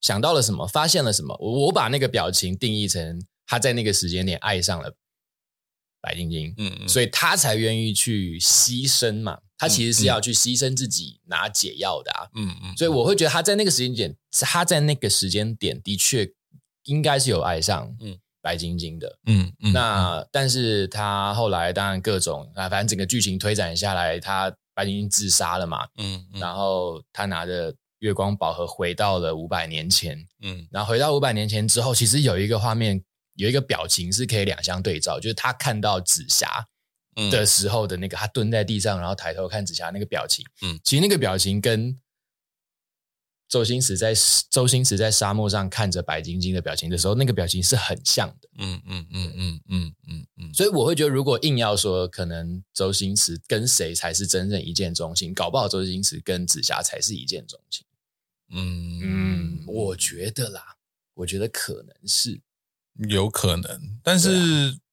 [0.02, 1.38] 想到了什么，发现了什么。
[1.40, 4.96] 我我把那个表情定义成他在那个时间点爱上了
[6.00, 9.40] 白晶晶，嗯，嗯，所以他才愿意去牺牲嘛。
[9.58, 16.30] 他其实是要去牺牲自己拿解药的啊，嗯嗯，所以我会觉得他在那个时间点，他在那个时间点的确
[16.84, 18.20] 应该是有爱上嗯。
[18.40, 33.04] 白晶晶的，嗯嗯，那但是他后来当然各种啊，反正整个剧情推展下来，他白晶晶自杀了嘛，嗯，然后他拿着月光宝盒回到了五百年前，嗯，然后回到五百年前之后，其实有一个画面，
[33.38, 36.68] 有一个表情是可以两相对照，就是他看到紫霞。
[37.32, 42.00] 的时候的那个，他蹲在地上，然后抬头看紫霞那个表情，嗯，其实那个表情跟
[43.50, 44.14] 周星驰在
[44.52, 57.84] 周星驰在沙漠上看着白晶晶的表情的时候，那个表情是很像的，嗯嗯嗯嗯嗯嗯嗯，所以我会觉得，如果硬要说，可能周星驰跟谁才是真正一见钟情，搞不好周星驰跟紫霞才是一见钟情，
[58.52, 60.76] 嗯嗯，我觉得啦，
[61.16, 62.40] 我觉得可能是
[63.10, 64.78] 有可能，但是。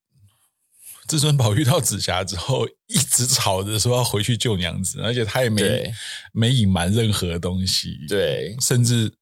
[1.06, 5.92] 至尊宝遇到紫霞之后，一直吵着说要回去救娘子，而且他也没
[6.32, 8.06] 没隐瞒任何东西。
[8.08, 9.12] 对，甚至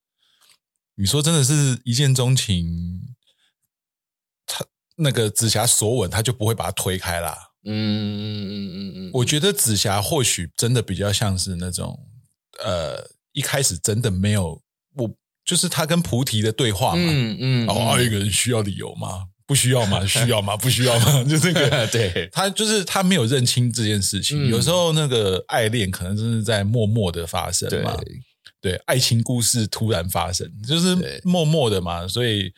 [0.95, 3.01] 你说真的是一见钟情，
[4.47, 4.64] 他
[4.95, 7.37] 那个紫霞所吻，他就不会把他推开啦。
[7.64, 11.99] 嗯嗯嗯嗯嗯，我觉得紫霞或许真的比较像是那种，
[12.62, 14.62] 呃，一开始真的没有
[14.95, 17.02] 我，就是他跟菩提的对话嘛。
[17.05, 19.24] 嗯嗯，然后爱一个人需要理由吗？
[19.46, 20.05] 不需要吗？
[20.07, 20.57] 需要吗？
[20.57, 21.24] 不需要吗？
[21.28, 24.48] 就这个， 对，他就是他没有认清这件事情。
[24.48, 27.94] 嗯、有时候那个爱恋可能真是在默默的发生嘛，
[28.61, 32.52] 对，对，爱情故事突然发生，就是默默的嘛，所以。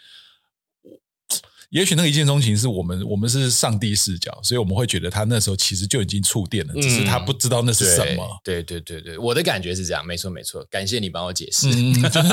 [1.75, 8.25] 也许那个一见钟情是我们，我们是上帝视角，所以我们会觉得他那时候其实就已经触电了，嗯、只是他不知道那是什么。
[8.45, 10.65] 对对对对，我的感觉是这样，没错没错。
[10.71, 12.29] 感谢你帮我解释，嗯、就是、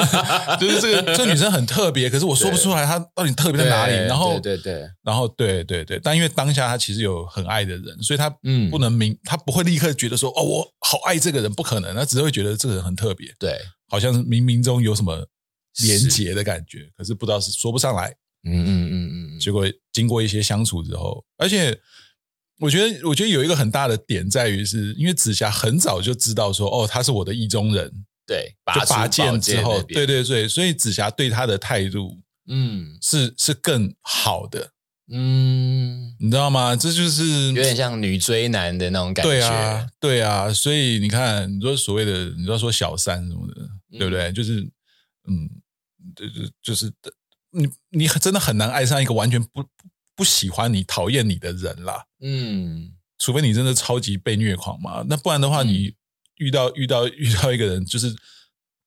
[0.60, 3.96] 就是这个这个女生很特别，可是我说不出来她到底特别在哪里。
[3.96, 13.58] 然后对对对，然后对对对，但因为当下她其实有很爱的人，所以她嗯不能明，她不会立刻觉得说哦我好爱这个人，不可能，她只会觉得这个人很特别，对，
[13.90, 15.26] 好像是冥冥中有什么
[15.82, 18.16] 连结的感觉，是可是不知道是说不上来。
[18.44, 21.78] 嗯嗯嗯嗯，结果经过一些相处之后，而且
[22.60, 27.92] 我觉得，我觉得有一个很大的点在于，是因为紫霞很早就知道说，哦，他是我的意中人，
[28.28, 34.72] 对，就拔剑之后，对对对，所以紫霞对他的态度，嗯，是是更好的，
[35.12, 36.76] 嗯，你知道吗？
[36.76, 44.32] 这就是有点像女追男的那种感觉，对啊，对啊，所以你看，你说所谓的，你说说小三什么的，嗯、对不对？
[44.32, 44.62] 就是，
[45.28, 45.50] 嗯，
[46.16, 46.94] 就是就是。
[47.52, 49.64] 你你真的很难爱上一个完全不
[50.16, 52.06] 不喜欢你、讨厌你的人啦。
[52.20, 55.96] 嗯，除非你真的超级被虐狂嘛，那不然的话，你
[56.36, 58.16] 遇到遇到遇到一个人，就是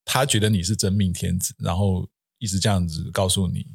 [0.04, 3.66] 他觉得你是真命天子，然后一直这样子告诉你，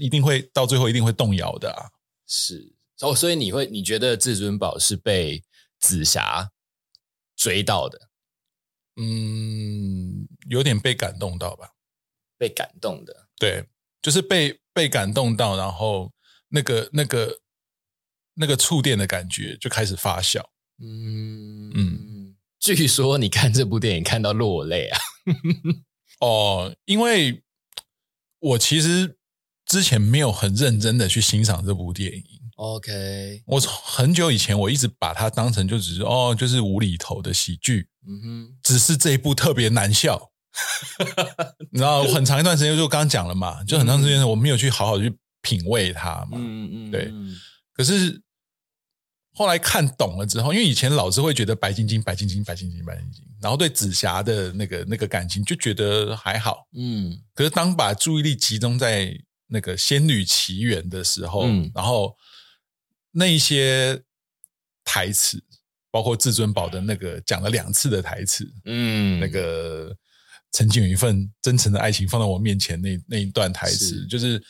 [0.00, 1.90] 一定会到最后一定会动摇的啊。
[2.26, 5.42] 是哦，所以你会你觉得至尊宝是被
[5.80, 6.50] 紫霞
[7.36, 8.08] 追到的？
[8.96, 11.72] 嗯，有点被感动到吧？
[12.38, 13.21] 被感动的。
[13.42, 13.64] 对，
[14.00, 16.12] 就是被被感动到，然后
[16.50, 17.40] 那个那个
[18.34, 20.40] 那个触电的感觉就开始发酵。
[20.80, 24.98] 嗯嗯， 据说你看这部电影看到落泪啊？
[26.22, 27.42] 哦，因为
[28.38, 29.18] 我其实
[29.66, 32.24] 之前没有很认真的去欣赏这部电影。
[32.54, 37.88] OK，我很久以前我一直把它当成就只是哦，就是无厘头的喜剧。
[38.06, 40.31] 嗯哼，只是这一部特别难笑。
[41.72, 46.32] 你知道，很长一段时间就刚刚讲了嘛，就很长时间我没有去好好去品味它嘛。
[46.34, 47.10] 嗯嗯，对。
[47.72, 48.20] 可是
[49.34, 56.68] 后来看懂了之后，因为以前老是会觉得白晶晶、白晶晶、白晶晶、白晶晶，然后对紫霞的那个那个感情就觉得还好。
[56.76, 57.18] 嗯。
[57.34, 62.14] 可是当把注意力集中在那个《仙女奇缘》的时候，嗯，然后
[63.10, 64.02] 那一些
[64.84, 65.42] 台词，
[65.90, 69.96] 包括至尊宝的那个讲了两次的台词，嗯，那个。
[70.52, 74.42] 曾经有一份真诚的爱情放在我面前那，那那一段台词，就是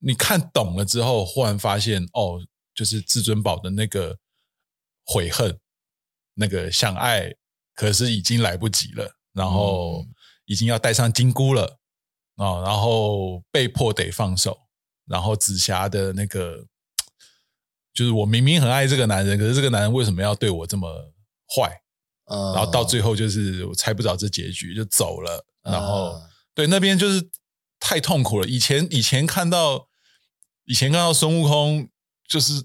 [0.00, 4.18] 你看懂了之后，忽然发现哦，就是至尊宝的那个
[5.06, 5.56] 悔恨，
[6.34, 7.32] 那个想爱，
[7.74, 10.04] 可是已经来不及了，然后
[10.46, 11.78] 已经要戴上金箍了
[12.34, 14.58] 啊，哦，然后被迫得放手，
[15.06, 16.66] 然后紫霞的那个，
[17.92, 21.12] 就是我明明很爱这个男人，可是这个男人为什么要对我这么
[21.54, 21.83] 坏？
[22.26, 26.18] 然后到最后就是我猜不着这结局就走了，然后
[26.54, 27.30] 对那边就是
[27.78, 28.46] 太痛苦了。
[28.48, 29.88] 以前以前看到
[30.64, 31.88] 以前看到孙悟空
[32.26, 32.64] 就是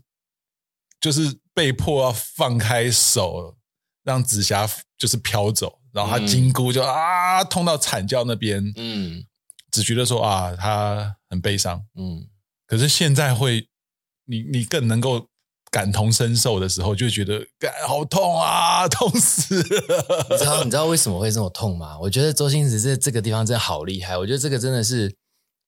[1.02, 3.58] 就是被迫要放开手
[4.04, 9.26] 让紫霞就是飘走，然后他金箍就啊痛到惨叫那边，嗯，
[9.72, 12.28] 只觉得说啊他很悲伤，嗯，
[12.66, 13.68] 可是现在会
[14.26, 15.28] 你你更能够。
[15.72, 17.46] 感同身受的时候，就觉得
[17.88, 20.28] 好痛啊，痛死了！
[20.32, 22.00] 你知道你知道为什么会这么痛吗？
[22.00, 24.18] 我觉得周星驰这这个地方真的好厉害。
[24.18, 25.16] 我觉得这个真的是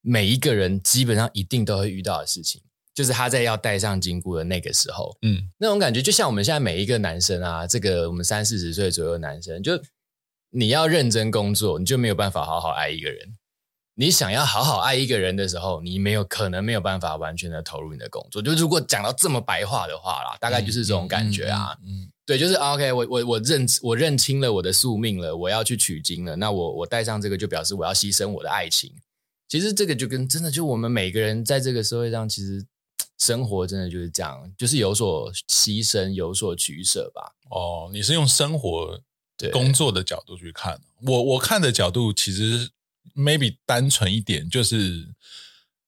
[0.02, 2.62] 每一个人基本上一定都会遇到的事情，
[2.96, 9.80] 就是他在要戴上金箍的那个时候，嗯，那种感觉就像我们现在每一个男生啊，这个我们三四十岁左右的男生，就
[10.50, 13.36] 你要认真工作，你就没有办法好好爱一个人。
[13.94, 18.42] 你想要好好爱一个人的时候，你没有可能没有办法完全的投入你的工作。
[18.42, 21.78] 就如果讲到这么白话的话啦，大概就是这种感觉啊。
[21.84, 26.38] 嗯，嗯嗯嗯对，就是 OK，我我我认我认清了我的宿命了，我要去取经了。
[26.38, 28.94] 那我我带上这个，就表示我要牺牲我的爱情。
[29.50, 32.66] 其实这个就跟真的就我们每个人在这个社会上，其实
[33.20, 37.34] 生活真的就是这样，就是有所牺牲，有所取舍吧。
[37.50, 39.02] 哦，你是用生活
[39.52, 42.70] 工作的角度去看，我我看的角度其实。
[43.16, 45.08] Maybe 单纯一点，就是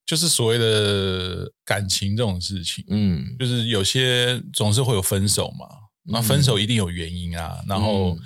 [0.05, 5.67] 就是所谓的感情这种事情，嗯，就是有些总是会有分手嘛，
[6.03, 8.17] 那分手一定有原因啊，嗯、然后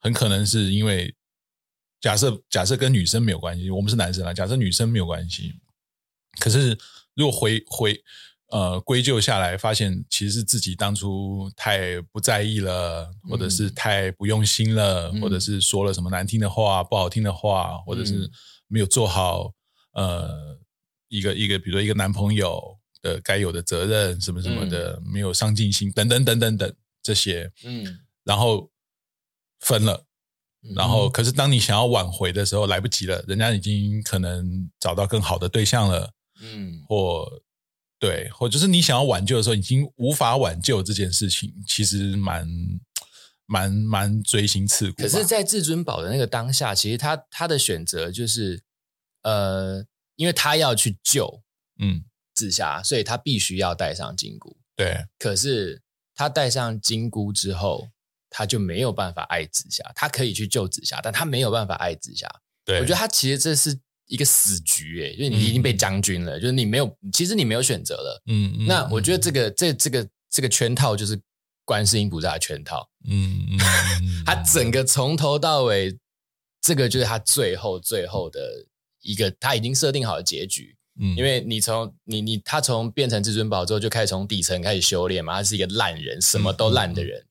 [0.00, 1.14] 很可能是因为
[2.00, 5.54] 假设假设跟女生没有关系，我们是男生啊，假设女生没有关系，
[6.40, 6.78] 可是
[7.14, 8.02] 如果回回
[8.50, 18.30] 呃归咎下来，发现其实是自己当初太不在意了，或者是太不用心了，嗯、或者是说了什么难听的话、不好听的话，或者是
[18.66, 19.52] 没有做好
[19.92, 20.58] 呃
[21.08, 28.70] 一个一个，比如说一个男朋友的该有的责任，什么什么的，嗯、没有上进心，等等等等等这些，嗯，然后
[29.60, 30.06] 分了，
[30.74, 37.30] 然后可是当你想要挽回的时候，来不及了，人家已经可能找到更好的对象了，嗯，或。
[38.00, 42.48] 对，或者是你想要挽救的时候，已经无法挽救这件事情，其实蛮
[43.44, 45.02] 蛮蛮锥心刺骨。
[45.02, 48.62] 可是，在至尊宝的那个当下，其实他他的选择就是，
[49.22, 49.84] 呃，
[50.14, 51.42] 因为他要去救，
[51.80, 54.56] 嗯，紫霞，所以他必须要戴上金箍。
[54.76, 55.82] 对，可是
[56.14, 57.88] 他戴上金箍之后，
[58.30, 59.82] 他就没有办法爱紫霞。
[59.96, 62.28] 他可以去救紫霞，但他没有办法爱紫霞。
[62.64, 63.80] 对，我觉得他其实这是。
[64.08, 68.22] 一个死局，哎，因为你已经被将军了，嗯、就是你没有，其实你没有选择了。
[68.26, 71.20] 嗯，嗯，那我觉得这个这这个这个圈套就是
[71.64, 72.88] 观世音菩萨的圈套。
[73.08, 75.96] 嗯嗯，嗯他整个从头到尾，
[76.60, 78.40] 这个就是他最后最后的
[79.02, 80.74] 一个他已经设定好的结局。
[81.00, 87.24] 嗯，因为你从你你他从变成至尊宝之后就开始从底层开始修炼嘛，他是一个烂人，什么都烂的人。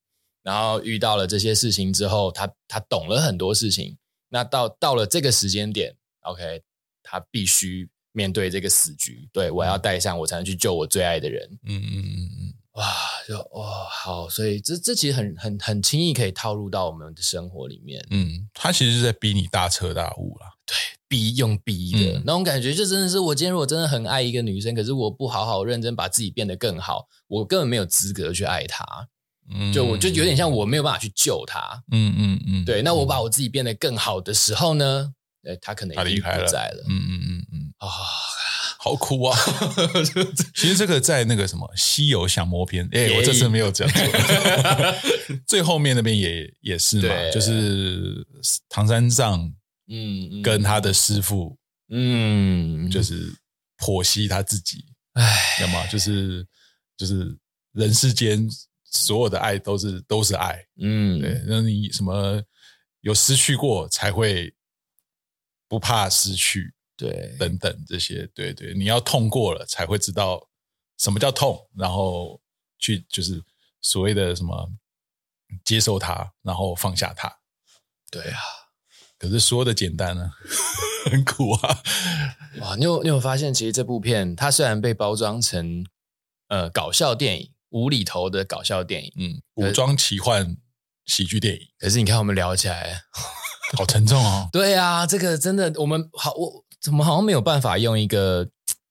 [0.44, 3.98] 然后遇到了这些事情之后，他他懂了很多事情。
[4.30, 6.62] 那到到了这个时间点，OK。
[7.10, 11.48] 他必须面对这个死局，对，我要戴上，我才能去救我最爱的人。
[11.66, 12.86] 嗯嗯嗯嗯，哇，
[13.28, 18.04] 就哇好，所以这这其实很很很轻易可以套入到我们的生活里面。
[18.10, 20.48] 嗯，他其实是在逼你大彻大悟啦。
[20.66, 20.76] 对，
[21.08, 29.08] 逼用逼的、嗯、那种感觉，就真的是我今天如果真的很爱一个女生，可是我不好好认真把自己变得更好，我根本没有资格去爱她。
[29.50, 31.82] 嗯，就我就有点像我没有办法去救她。
[31.92, 35.14] 嗯嗯嗯，对，那我把我自己变得更好的时候呢？
[35.62, 36.84] 他可能已经不在了。
[36.90, 37.88] 嗯嗯嗯嗯啊，
[38.80, 39.38] 好苦啊！
[40.56, 44.04] 其实这个在那个什么《西游降魔篇》，哎，我这次没有讲错。
[45.46, 48.26] 最后面那边也也是嘛，就是
[48.68, 49.54] 唐三藏，
[49.90, 51.58] 嗯，跟他的师傅，
[51.90, 53.32] 嗯，就是
[53.78, 56.46] 剖析他自己，哎，那么就是
[56.98, 57.38] 就是
[57.74, 58.50] 人世间
[58.90, 62.42] 所有的爱都是都是爱，嗯，对，那你什么
[63.02, 64.52] 有失去过才会
[65.68, 66.74] 不怕失去。
[66.96, 70.50] 对，等等这些，对对，你要痛过了才会知道
[70.98, 72.42] 什么叫痛，然后
[72.80, 73.44] 去就是
[73.82, 74.72] 所谓的什么
[75.64, 77.32] 接受它，然后放下它。
[78.10, 78.40] 对啊，
[79.20, 80.32] 可是说的简单呢，
[81.12, 81.84] 很苦啊！
[82.62, 85.86] 哇，你有你有发现，其实这部片它虽然被包装成
[86.48, 90.58] 呃搞笑电影、无厘头的搞笑电影，嗯，武装奇幻
[91.06, 93.04] 喜剧电影，可是你看我们聊起来
[93.76, 94.48] 好沉重哦。
[94.54, 96.64] 对啊，这个真的我们好我。
[96.80, 98.48] 怎么好像没有办法用一个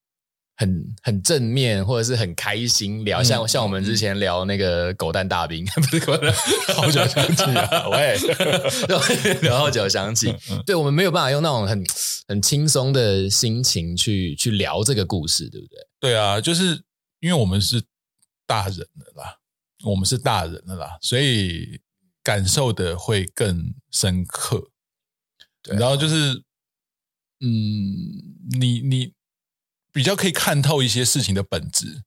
[0.59, 6.35] 很很正面或者是很开心聊，像、嗯、像我们之前聊那个狗蛋大兵，不是狗蛋，
[6.75, 8.19] 好久想起啊，喂，
[9.41, 10.35] 聊好久想起，
[10.67, 11.85] 对，我们没有办法用那种很
[12.27, 15.79] 很轻松的心情去去聊这个故事，对不对？
[16.01, 16.83] 对啊，就是
[17.21, 17.81] 因为我们是
[18.49, 19.39] 大人了啦，
[19.85, 21.81] 我们是大人了啦，所以
[22.27, 24.73] 感受的会更深刻，
[25.79, 26.43] 然后就是。
[27.39, 27.51] 嗯，
[28.59, 29.13] 你你
[29.93, 32.03] 比较可以看透一些事情的本质，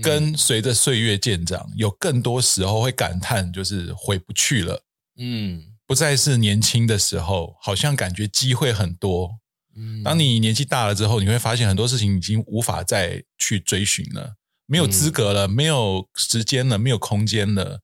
[0.00, 4.84] 跟随着岁月渐长，有更多时候会感叹，就是回不去了。
[5.16, 9.40] 嗯，不再是年轻的时候，好像感觉机会很多。
[9.74, 17.80] 嗯，当你年纪大了之后，你会发现很多事情已经无法再去追寻了，没有资格了，没有时间了，没有空间了。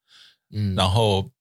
[0.53, 1.33] 嗯，然后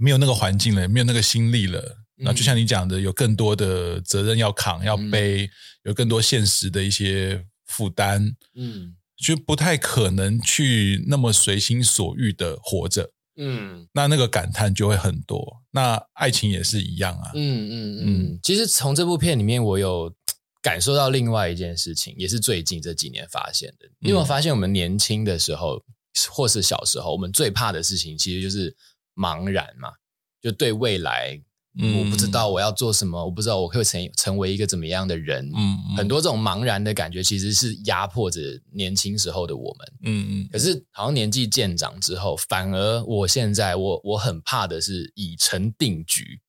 [0.00, 1.98] 没有那个环境了，没有那个心力了。
[2.22, 5.50] 那就像你讲的，有更多的责任要扛、要背，嗯、
[5.84, 15.62] 有更多现实的一些负担，嗯，就不太可能去那么随心所欲的活着，嗯，那那个感叹就会很多。
[15.70, 18.04] 那爱情也是一样啊，嗯嗯嗯。
[18.04, 20.12] 嗯，其实从这部片里面，我有
[20.60, 23.88] 感受到另外一件事情，也是最近这几年发现的。
[24.00, 25.82] 因为我发现我们年轻的时候，
[26.28, 28.76] 或是小时候，我们最怕的事情，其实就是
[29.20, 29.92] 茫然嘛，
[30.40, 31.42] 就对未来。
[31.78, 35.48] 嗯，我不知道我要做什么，我不知道我会成成为一个怎么样的人。
[35.54, 38.40] 嗯，嗯，很多这种茫然的感觉，其实是压迫着
[38.72, 39.92] 年轻时候的我们。
[40.02, 40.48] 嗯嗯。
[40.50, 46.40] 可是好像年纪渐长之后，反而我现在我我很怕的是已成定局。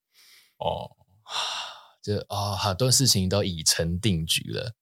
[0.57, 0.89] 哦，
[2.01, 4.73] 就哦，好多事情都已成定局了。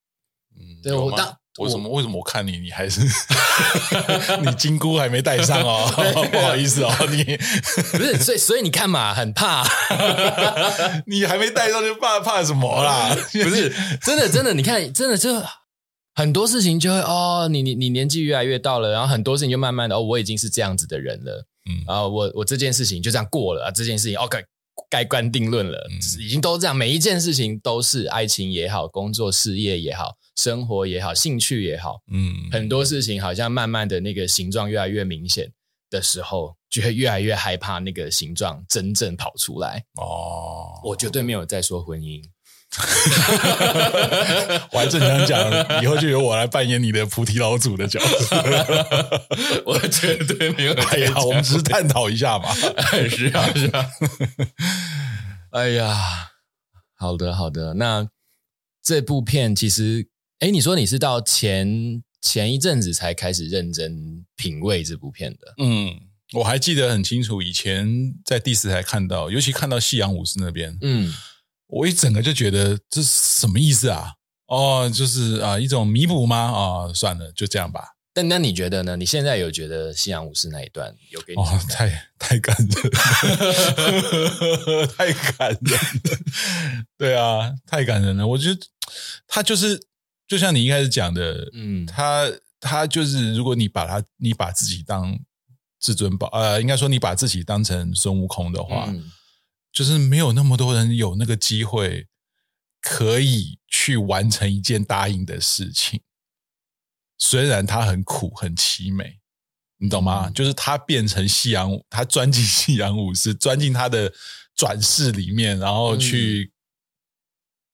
[0.55, 1.37] 嗯，对我当。
[1.59, 1.89] 为什么？
[1.89, 3.01] 为什么我看你，你还是
[4.43, 5.91] 你金箍还没戴上哦？
[6.31, 7.23] 不好意思哦，你
[7.97, 9.63] 不是，所以所以你看嘛，很怕，
[11.05, 13.15] 你还没戴上就怕怕什么啦？
[13.31, 15.41] 不是真的，真的，你看，真的就
[16.15, 24.43] 很多事情就会哦，你你你年纪越来越到了，然后很多事情就慢慢的哦，我已经是这样子的人了，嗯，啊我我这件事情就这样过了啊，这件事情 OK
[24.89, 30.15] 盖棺定论了，嗯，已经都这样，每一件事情都是爱情也好，工作事业也好。
[30.35, 35.51] 生活也好，兴趣也好，嗯，很多事情好像慢慢的那个形状越来越明显
[35.89, 39.83] 的时候，就会越来越害怕那个形状真正跑出来。
[39.95, 42.23] 哦，我绝对没有在说婚姻，
[44.71, 48.35] 我还正想讲，以后就由我来扮演你的菩提老祖的角色。
[49.65, 50.73] 我绝对没有。
[50.73, 52.53] 哎呀，我们只是探讨一下嘛。
[53.09, 53.85] 是啊，是啊。
[55.51, 55.97] 哎呀，
[56.95, 58.07] 好的，好的，那。
[58.81, 60.07] 这部片其实，
[60.39, 65.53] 哎，你说你是到前前一阵子才开始认真品味这部片的？
[65.59, 65.99] 嗯，
[66.33, 71.13] 我还记得很清楚，以前在第四台看到，尤其看到夕阳武士那边，嗯，
[71.69, 73.07] 我一整个就觉得这是
[73.39, 74.13] 什么意思啊？
[74.47, 76.37] 哦，就是啊，一种弥补吗？
[76.37, 77.95] 啊、哦，算了，就这样吧。
[78.11, 78.97] 但那你觉得呢？
[78.97, 81.41] 你现在有觉得夕阳武士那一段有给你？
[81.41, 82.67] 哦，太太感人
[84.79, 86.19] 了， 太感人了。
[86.97, 88.25] 对啊，太感人了。
[88.25, 88.59] 我觉得
[89.27, 89.79] 他就是，
[90.27, 92.27] 就像你一开始讲的，嗯，他
[92.59, 95.17] 他就是，如果你把他，你把自己当
[95.79, 99.11] 至尊宝，呃，应该说你把自己当成孙悟空的话，嗯，
[99.71, 102.07] 就是没有那么多人有那个机会
[102.81, 106.01] 可以去完成一件答应的事情。
[107.17, 109.19] 虽然它很苦很凄美，
[109.77, 110.27] 你懂吗？
[110.29, 114.13] 嗯、就是他变成夕阳，他钻进 夕阳武士，钻进他的
[114.55, 116.53] 转世里面，然后去，嗯、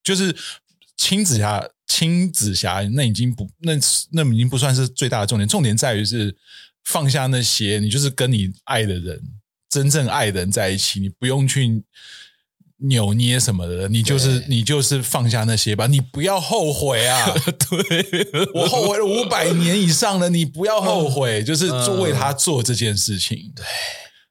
[0.04, 0.36] 就是
[0.98, 3.74] 青紫霞，青紫霞那已经不那
[4.12, 6.36] 那已经不算是最大的重点，重点在于是
[6.84, 9.22] 放下那些，你就是跟你爱的人，
[9.76, 11.84] 真正爱的人在一起，你不用去
[12.78, 17.34] 扭捏什么的，你就是你就是放下那些吧，你不要后悔啊！
[17.70, 23.52] 对，我后悔了五百年以上了，你不要后悔，嗯、就是做为他做这件事情。
[23.54, 23.66] 对，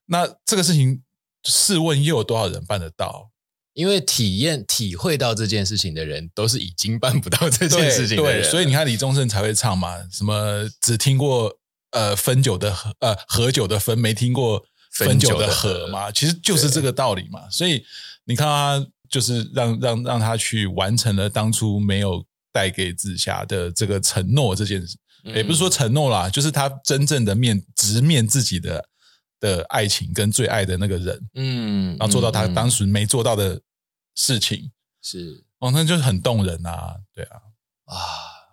[0.06, 1.02] 那这个事情，
[1.44, 3.30] 试问又有多少人办得到？
[3.74, 8.42] 因为体验、体会到这件事情的人，都是已经办不到这件事情的人。
[8.42, 11.58] 对，所以你看李宗盛才会唱嘛，什么只听过
[11.90, 14.64] 呃分酒的喝呃合酒的分，没听过
[14.94, 17.48] 分酒的合嘛，其实就是这个道理嘛。
[17.50, 17.84] 所以
[18.24, 28.88] 你看他就是让让让他去完成了当初没有带给紫霞的这个承诺这件事，嗯、也不是说承诺啦，就是他真正的面直面自己的。
[29.40, 33.60] 的爱情跟最爱的那个人，嗯，然后做到他当时没做到的
[34.14, 34.70] 事情，
[35.02, 37.36] 是哦，那就是很动人啊，对啊，
[37.84, 37.98] 啊，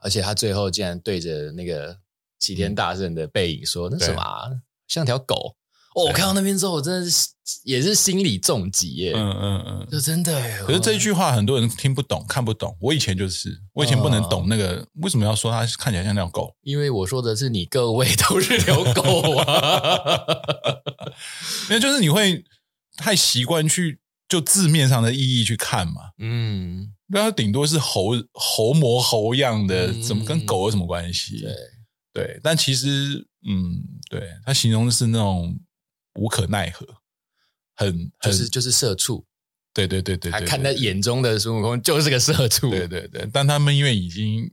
[0.02, 1.98] 而且他最后竟然对着那个
[2.40, 4.52] 齐天大圣的背影说：“嗯、那什么、啊，
[4.86, 5.56] 像条狗。”
[5.94, 7.28] 哦，我看到那边之后，我真的是
[7.66, 9.12] 也是心理重疾耶。
[9.14, 10.66] 嗯嗯嗯，就真的。
[10.66, 12.74] 可是这一句话很多人听不懂、看不懂。
[12.80, 20.22] 我以前就是，我以前不能懂那个为什么要说它看起来像条狗，因为我说的是你各位都是条狗啊。
[21.70, 22.46] 因为就是你会
[22.96, 26.12] 太习惯去就字面上的意义去看嘛。
[26.20, 31.42] 嗯，那它顶多是猴猴模猴样的，怎么跟狗有什么关系？
[31.42, 31.54] 对
[32.14, 35.60] 对，但其实，嗯，对，它形容的是那种。
[36.16, 36.86] 无可奈何，
[37.76, 39.26] 很，很就是就是社畜，
[39.74, 43.30] 对对对对，还看在眼中的孙悟空就是个社畜，对对对。
[43.32, 44.52] 但他们因为已经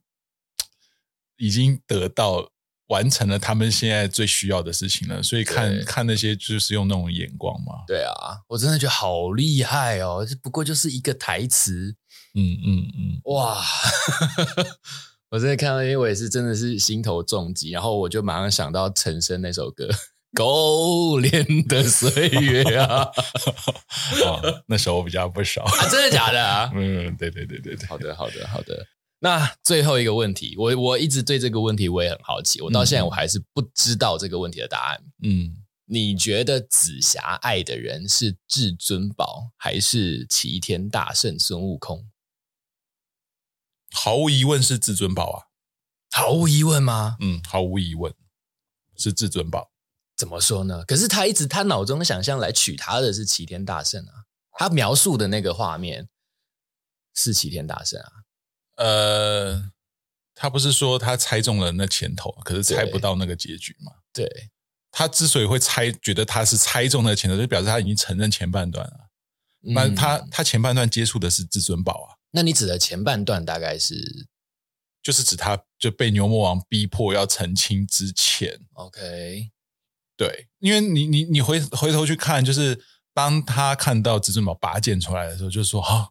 [1.36, 2.50] 已经得到
[2.88, 7.84] 完成了他们现在最需要的事情了，所以看看那些就是用那种眼光嘛。
[7.86, 10.24] 对啊，我真的觉得好厉害哦！
[10.28, 11.96] 这不过就是一个台词，
[12.34, 13.62] 嗯嗯嗯，嗯哇！
[15.30, 19.86] 我真的看到，因为我也是真的是心头重击，然后我就马上想到陈升那首歌。
[20.34, 23.08] 勾连的岁月啊，
[24.24, 26.70] 哦，那时候我比较不熟，啊，真的假的啊？
[26.76, 28.86] 嗯，对对对对对，好的好的好的。
[29.20, 35.02] 那最后一个问题，我我一直对这个问题我也很好奇，我到现在我还是不知道这个问题的答案。
[35.22, 35.56] 嗯，
[35.86, 42.06] 你觉得紫霞爱的人是至尊宝还是齐天大圣孙悟空？
[43.90, 45.38] 毫无疑问是至尊宝啊，
[46.12, 47.16] 毫无疑问吗？
[47.20, 48.14] 嗯，毫无疑问
[48.96, 49.70] 是至尊宝。
[50.18, 50.84] 怎么说呢？
[50.84, 56.08] 可是他一直他脑中想象来娶她的是齐天大圣啊，他描述的那个画面
[57.14, 58.12] 是齐天大圣啊。
[58.76, 59.70] 呃，
[60.34, 63.92] 他不是说他猜中了那前头，可是猜不到那个结局嘛？
[64.12, 64.50] 对，
[64.90, 69.10] 他之所以会猜，觉得他是猜中那个前头，就表示他已经承认前半段了。
[69.62, 72.18] 嗯、那他他前半段接触的是至尊宝啊？
[72.32, 74.28] 那你指的前半段大概是，
[75.02, 78.60] 就是指他就被牛魔王逼迫要成亲之前。
[78.74, 79.50] OK。
[80.18, 82.76] 对，因为你你你回回头去看，就是
[83.14, 86.08] 当他看到至尊宝拔剑出来的时候，就说：“啊、哦，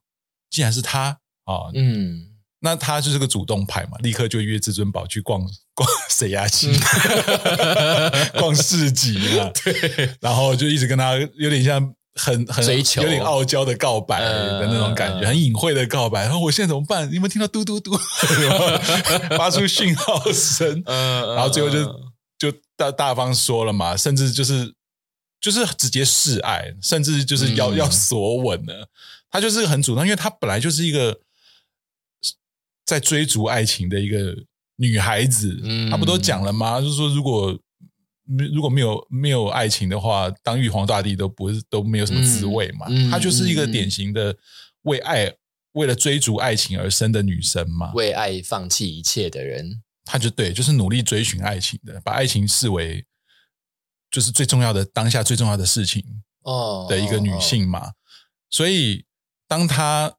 [0.50, 2.22] 竟然是他啊！”嗯，
[2.62, 5.42] 那他就是个主动派嘛，立刻就约至尊宝去逛
[5.76, 6.48] 逛 谁呀？
[6.48, 6.72] 去
[8.40, 9.52] 逛市集啊。
[9.62, 16.24] 对，然后就一直跟他有点像很很追求，有点傲娇的告白的那种感觉，呃、很隐晦的告白。
[16.24, 17.10] 然后我现在怎么办？
[17.12, 18.00] 你有没有听到嘟嘟嘟
[19.38, 20.82] 发出讯号声？
[20.86, 22.07] 嗯，然后最后就。
[22.78, 24.74] 就大大方说了嘛，甚至就是
[25.42, 28.90] 就是直接示爱，甚至就是要、嗯、要索吻了。
[29.30, 31.20] 他就是很主动，因为他本来就是一个
[32.86, 34.36] 在追逐爱情的一个
[34.78, 35.60] 女孩子。
[35.64, 36.80] 嗯，他不都讲了吗？
[36.80, 37.60] 就是说，如果
[38.54, 42.86] 如果没有没有爱情的话，当玉皇大帝都不是都没有什么滋味嘛。
[42.90, 44.36] 嗯、她就是一个典型的
[44.84, 45.34] 为爱
[45.74, 49.84] 为了追逐爱情而生的女生嘛，为爱放弃一切的人。
[50.08, 53.06] 他就对，就是努力追寻爱情的，把爱情视为
[54.10, 57.80] 就是最重要的当下最重要的事情哦的一个女性嘛。
[57.80, 57.98] Oh, oh, oh.
[58.50, 59.06] 所以
[59.48, 60.18] 当他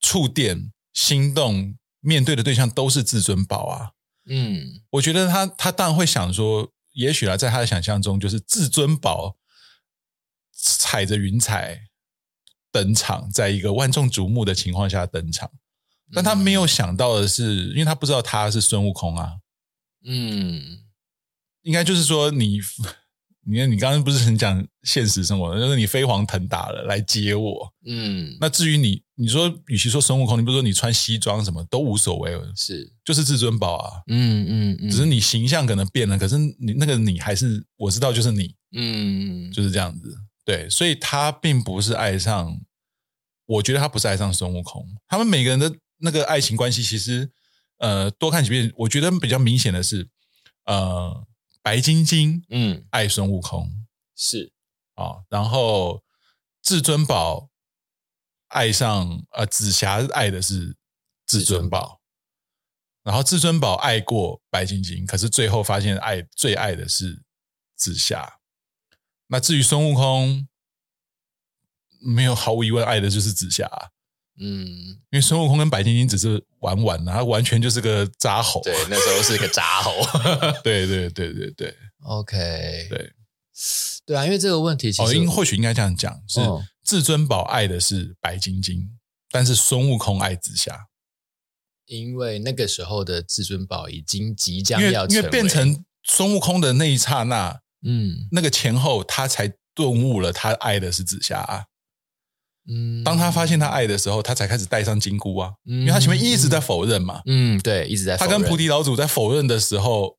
[0.00, 3.90] 触电心动，面对的对象都是至尊宝啊。
[4.28, 9.36] 嗯，我觉得他他当然会想说，也许啊，在他的想象中，就是至尊宝
[10.52, 11.88] 踩着云彩
[12.70, 15.50] 登场，在一个万众瞩目的情况下登场。
[16.12, 19.32] 但他没有想到的是，因为他不知道他是孙悟空啊。
[20.04, 20.62] 嗯，
[21.62, 22.60] 应该就是说你，
[23.44, 27.72] 你看你刚刚不是很讲现实生活的，就是你飞黄腾达了来接我。
[27.84, 34.02] 嗯，那至于你，你说与其说孙悟空，你不是说你穿西装什么都无所谓，是就是至尊宝啊。
[34.06, 38.54] 嗯嗯，嗯，只是你形象可能变了，可是你那个你还是我知道就是你。
[38.76, 40.16] 嗯，就是这样子。
[40.44, 42.60] 对，所以他并不是爱上，
[43.46, 45.74] 我觉得他不是爱上孙悟空，他们每个人的。
[45.98, 47.30] 那个爱情关系其实，
[47.78, 50.08] 呃，多看几遍，我觉得比较明显的是，
[50.64, 51.26] 呃，
[51.62, 53.86] 白晶晶，嗯，爱孙悟空。
[54.14, 54.52] 是。
[54.94, 56.02] 啊，然后
[56.62, 57.50] 至尊宝
[58.48, 60.74] 爱上呃紫霞爱的是
[61.26, 62.00] 至尊宝，
[63.02, 67.22] 然后至尊宝爱过白晶晶，可是最后发现爱最爱的是
[67.74, 68.40] 紫霞。
[69.26, 70.48] 那至于孙悟空，
[72.00, 73.70] 没有毫无疑问爱的就是紫霞。
[74.38, 74.66] 嗯，
[75.10, 78.60] 因为孙悟空跟白晶晶只是玩玩，他完全就是个渣猴。
[78.62, 79.92] 对，那时候是个渣猴。
[80.62, 81.74] 对对对对对。
[82.02, 83.12] OK，对
[84.04, 86.40] 对啊，因为这个问题其实，哦，应或许应该这样讲，是
[86.84, 88.90] 至尊宝爱的是白晶晶，
[89.30, 90.86] 但是孙悟空爱紫霞，
[91.86, 101.64] 因为那个时候的至尊宝已经即将要因为变成孙悟空的那一刹那，嗯，那个前后他才顿悟了，他爱的是紫霞啊。
[102.68, 107.22] 嗯，当他发现他爱的时候，他才开始戴上金箍啊，嗯、因为他前面一直在否认嘛。
[107.26, 108.30] 嗯，对，一直在否认。
[108.30, 110.16] 他跟菩提老祖在否认的时候，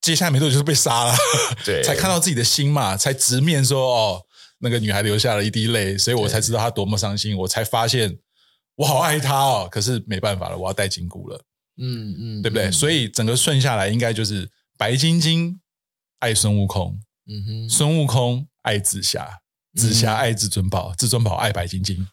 [0.00, 1.14] 接下来没多久就是被杀了。
[1.66, 4.22] 对，才看到自己的心嘛，才直面说哦，
[4.58, 8.18] 那个女孩流下了一滴泪，所以我才知道她多么伤心，我才发现
[8.76, 9.68] 我好爱她哦。
[9.70, 11.44] 可是没办法了，我要戴金箍了。
[11.82, 12.66] 嗯嗯，对不对？
[12.66, 14.48] 嗯、所以整个顺下来，应该就是
[14.78, 15.58] 白晶晶
[16.20, 19.40] 爱孙悟空，嗯哼，孙悟空爱紫霞。
[19.74, 22.08] 紫霞爱至尊宝，至尊宝爱白晶晶。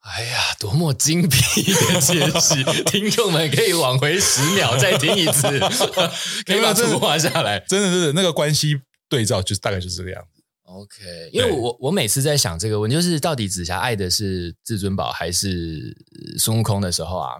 [0.00, 2.62] 哎呀，多么精辟的解释！
[2.84, 5.48] 听众们可以往回十秒再听一次，
[6.44, 7.58] 可以把图画下来。
[7.60, 10.42] 真的，真的，那个关系对照就大概就是这个样子。
[10.64, 15.96] OK，因为我我每次在想这个问题，就是到底紫霞爱的是至尊宝还是
[16.38, 17.30] 孙悟空的时候啊，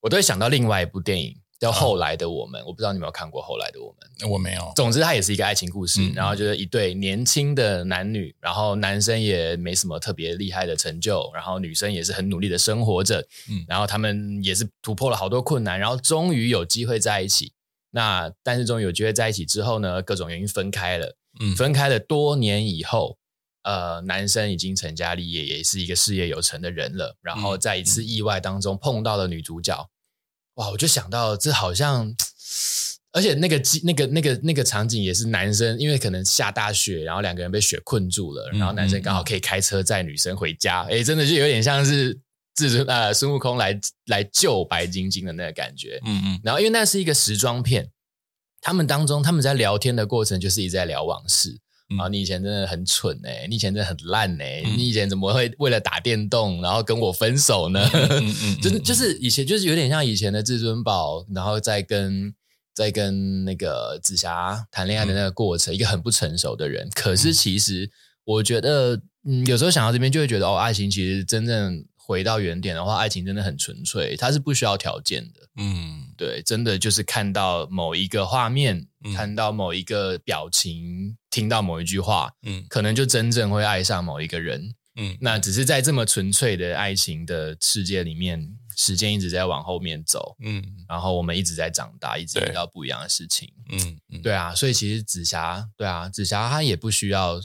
[0.00, 1.34] 我都会想到另外一部电影。
[1.60, 4.30] 叫后来的我们，我不知道你有没有看过后来的我们。
[4.30, 4.72] 我没有。
[4.74, 17.52] 总之，它也是一个爱情故事，然后就是一对年轻的男女，然后男生也没什么特别厉害的成就，然后女生也是很努力的生活着，嗯，然后他们也是突破了好多困难，然后终于有机会在一起。
[17.90, 21.14] 那但是终于有机会在一起之后呢，各种原因分开了。
[21.40, 23.18] 嗯，分开了多年以后，
[23.64, 27.16] 呃，男生已经成家立业，也是一个事业有成的人了。
[27.20, 29.86] 然后在一次意外当中碰到了女主角。
[30.54, 30.70] 哇！
[30.70, 32.14] 我就想到，这好像，
[33.12, 42.18] 而且那个机那个那个那个场景也是男生，因为可能下大雪，然后两个人被雪困住了，然后男生刚好可以开车载女生回家，哎、嗯嗯，真的就有点像是
[42.54, 46.40] 至尊呃孙悟空来来救白晶晶的那个感觉，嗯嗯。
[46.44, 47.90] 然后因为那是一个时装片，
[48.60, 51.58] 他们当中他们在聊天的过程就是一直在聊往事。
[51.98, 53.46] 啊，你以前真的很蠢哎、欸！
[53.48, 54.62] 你以前真的很烂哎、欸！
[54.66, 57.88] 嗯、你以前怎么会为了打电动，然后跟我分手呢？
[58.62, 62.34] 就是就是以前就是有点像以前的至尊宝，然后再跟
[62.74, 66.88] 再跟那个紫霞谈恋爱的那个过程，嗯、一个很不成熟的人。
[66.94, 67.90] 可是其实
[68.24, 71.84] 我觉得，嗯，有时候想到这边就会觉得，哦，爱情其实真正。
[72.10, 75.48] 回到原点的话，爱情真的很纯粹，它是不需要条件的。
[75.54, 84.74] 嗯，对，真的就是看到某一个画面，嗯、看到某一个表情，听到某一句话，嗯，可能就真正会爱上某一个人。
[84.96, 90.36] 嗯，那只是在这么纯粹的爱情的世界里面，时间一直在往后面走。
[90.40, 93.52] 嗯，然后我们一直在长大，一直遇到不一样的事情。
[93.70, 97.40] 嗯，嗯对啊，所以其实紫霞，对啊，紫霞她也不需要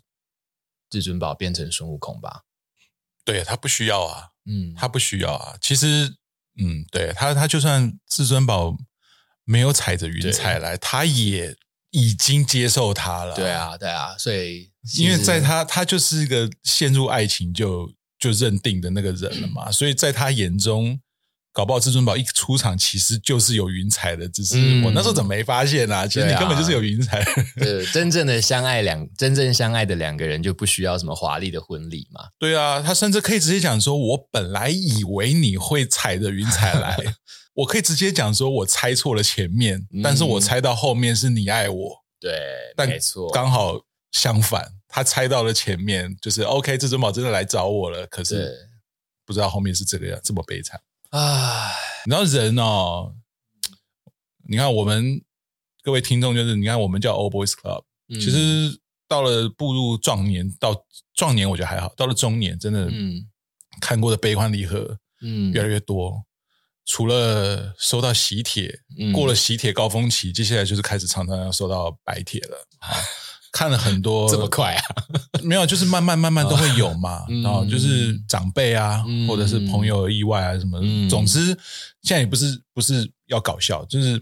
[0.89, 2.41] 至尊宝变成孙悟空吧？
[3.23, 4.31] 对，她不需要啊。
[4.45, 5.55] 嗯，他不需要啊。
[5.61, 6.15] 其实，
[6.57, 8.77] 嗯，对他，他就算至尊宝
[9.43, 11.55] 没有踩着云彩来，对他也
[11.91, 13.35] 已经接受他了。
[13.35, 14.17] 对啊，对啊。
[14.17, 19.71] 所以，因为在他，他就是一个陷入爱情就就认定的那个人了嘛。
[19.71, 20.99] 所以在他眼中。
[21.55, 26.03] 搞不好至尊宝一出场其实就是有云彩的，只是我那时候怎么没发现呢、啊？
[26.03, 27.23] 嗯、其实你根本就是有云彩。
[27.55, 32.25] 对，真正的相爱两， 真正相爱的两个人就不需要什么华丽的婚礼嘛。
[32.37, 36.97] 对啊，他甚至可以直接讲说：“我本来以为你会踩着云彩来。
[37.55, 42.37] ”我可以直接讲说：“我猜错了前面，嗯、但是我猜到后面是你爱我。”对，
[42.75, 43.79] 但没错，刚好
[44.11, 48.05] 相反，他猜到了前面就是 OK，至尊宝真的来找我了。
[48.07, 48.53] 可是
[49.25, 50.77] 不知道后面是这个样，这么悲惨。
[51.17, 51.71] 唉，
[52.03, 53.15] 你知道人哦，
[54.49, 55.23] 你看我们
[55.81, 60.75] 各位听众，就是你看我们叫 Old Boys Club，、嗯、其实到了步入壮年，到
[61.13, 63.25] 壮年我觉得还好，到了中年，真的，嗯，
[63.79, 66.25] 看过的悲欢离合，嗯，越来越多。
[66.83, 72.67] 除了收到喜帖，嗯、过了喜帖高峰期，接下来就是开始常常要收到白帖了。
[73.55, 74.83] 看了很多这么快啊？
[75.41, 77.23] 没有，就是慢慢慢慢都会有嘛。
[77.41, 81.09] 然后就是长辈啊，或者是朋友意外啊什么的。
[81.09, 81.45] 总之，
[82.01, 84.21] 现在也不是不是要搞笑，就是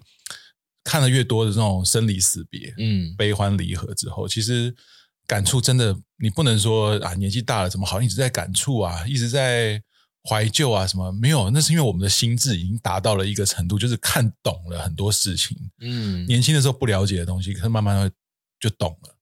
[0.84, 4.72] 看的越多的这种生离死别，嗯，悲欢离合之后，其实
[5.26, 9.82] 感触真的，你不能说啊，年纪大了怎么好像一直在感触啊，一直在
[10.30, 11.12] 怀旧啊什么？
[11.12, 15.58] 没有，那是因为我们的心智已经达到了一个程度，就是看懂了很多事情。
[15.82, 18.12] 嗯，年轻的时候不了解的东西，可是慢慢会
[18.60, 19.13] 就懂了。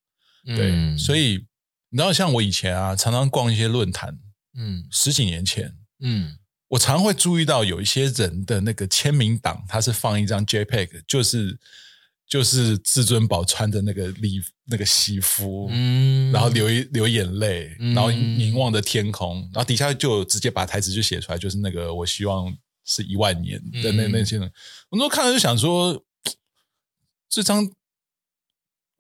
[0.44, 1.46] 对，嗯、所以
[1.90, 4.18] 你知道，像我以前啊，常常逛一些论坛，
[4.58, 6.36] 嗯，十几年前，嗯，
[6.70, 11.60] 我常会注意到有一些人的那个签名档，他是放一张 JPEG，就是
[12.28, 22.52] 就是至尊宝穿的那个礼那个西服，嗯，然后流一流眼泪，然后凝望着天空，然后底下就直接把台词就写出来，就是那个我希望
[22.84, 24.52] 是一万年的那那些人，
[24.90, 26.04] 我那时候看了就想说，
[27.30, 27.70] 这张。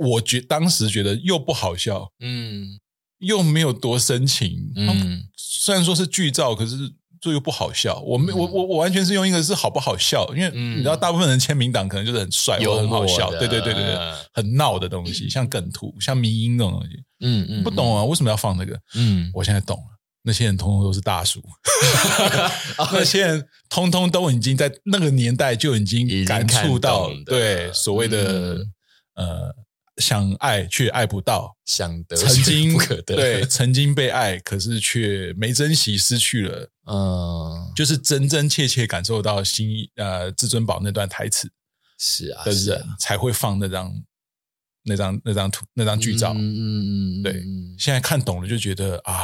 [0.01, 2.79] 我觉当时觉得又不好笑，嗯，
[3.19, 6.75] 又没有多深情，嗯，虽然说是剧照，可是
[7.19, 7.99] 这又不好笑。
[8.01, 16.89] 我没、嗯、我我我完全是用一个是好不好笑，因为你知道，大部分人签名档可能就是很帅或很好笑，对对对对对，很闹的东西，像梗图、像迷因那种东西，
[17.19, 18.75] 嗯嗯，不懂啊，为什么要放那个？
[18.95, 19.83] 嗯，我现在懂了，
[20.23, 21.39] 那些人通通都是大叔，
[22.91, 28.55] 那些人通通都已经在那个年代就已经感触到，对所谓的、
[29.13, 29.55] 嗯、呃。
[30.01, 36.69] 想爱却爱不到，想得曾经不可得，对，曾经被爱，可是却没珍惜，失去了。
[36.87, 41.49] 嗯，就是真真切切感受到心呃至尊宝那段台词
[41.97, 43.93] 是啊的人才会放那张
[44.83, 46.33] 那张那张图那张剧照。
[46.33, 47.43] 嗯嗯嗯，对，
[47.77, 49.23] 现在看懂了就觉得啊，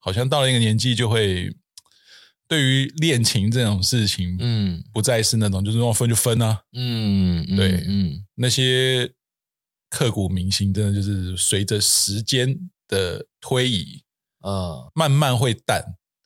[0.00, 1.54] 好像到了一个年纪就会
[2.48, 6.62] 对于恋情这种事情，嗯，不再是那种就是说分就分啊。
[6.72, 9.12] 嗯，对，嗯，那些。
[9.92, 14.02] 刻骨铭心，真的就是随着时间的推移，
[14.42, 15.84] 嗯，慢慢会淡。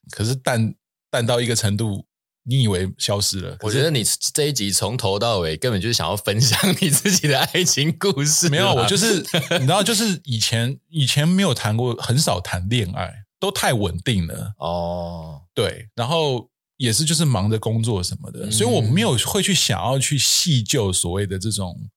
[0.08, 0.72] 可是淡
[1.10, 2.06] 淡到一个程度，
[2.44, 3.58] 你以为消失了？
[3.62, 8.48] 我觉得你这一集从头到尾根本就是想要分享你自己的爱情故事。
[8.48, 9.16] 没有，我就是
[9.58, 14.54] 你知道，就是以前以前没有谈过，很少谈恋爱，都太稳定了。
[14.58, 21.90] 哦，对，然后也是就是忙着工作什么的，嗯、所以我没有会去想要去细究所谓的这种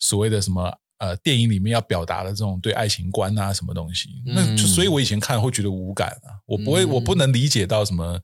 [0.00, 0.80] 所谓的什么。
[0.98, 8.20] 呃，电影里面要表达的这种对爱情观啊，什么东西，嗯、那就所以，我以前看会觉得无感啊，我不会，嗯、我不能理解到什么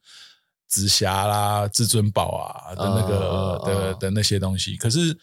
[0.68, 4.76] 紫霞啦、至尊宝啊的那个、哦、的的那些东西。
[4.76, 5.18] 可是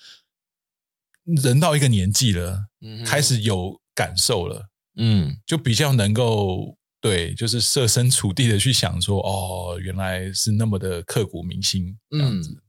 [1.24, 4.68] 人到一个年纪了，嗯、开始有感受了，
[4.98, 12.52] 嗯，就比较能够对，就是设身处地的去想说，哦，原来是那么的刻骨铭心这样子。
[12.52, 12.62] 嗯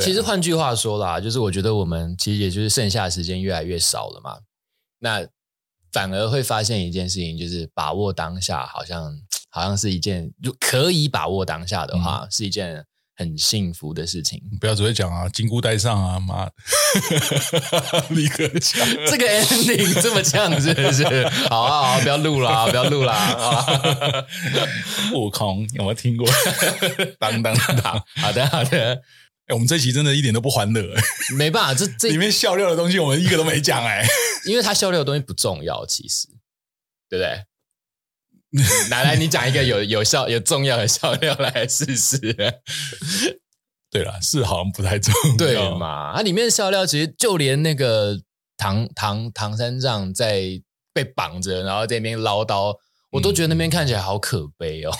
[0.00, 4.38] 其实换句话说啦，就是我觉得我们其实也就是剩下的时间越来越少了嘛，
[5.00, 5.26] 那
[5.92, 9.14] 反而会发现一件事情，就是把握当下，好像
[9.50, 12.82] 好像是一件就可以把握当下的话，是一件
[13.14, 14.40] 很幸福的事情。
[14.58, 16.48] 不要只会讲啊，金箍带上啊，妈，
[18.08, 21.28] 立刻讲这个 ending 这么呛是不是？
[21.50, 24.26] 好啊，好啊，不要录了，不要录了。
[25.12, 26.26] 悟空有没有听过？
[27.20, 29.02] 当当当，好的好的。
[29.52, 30.94] 我们这期真的一点都不欢乐，
[31.36, 34.06] 没办法，这这里面笑料的东西我们一个都没讲哎，
[34.46, 36.28] 因为他笑料的东西不重要，其实，
[37.08, 37.44] 对不对？
[38.90, 42.18] 来来，你讲一个有有效有重要的笑料来试试。
[43.90, 46.12] 对了，是好像不太重要，对嘛？
[46.16, 48.20] 它里面的笑料其实就连那个
[48.56, 50.60] 唐唐唐三藏在
[50.92, 52.74] 被绑着，然后在那边唠叨。
[53.12, 54.90] 我都觉得那边看起来好可悲哦，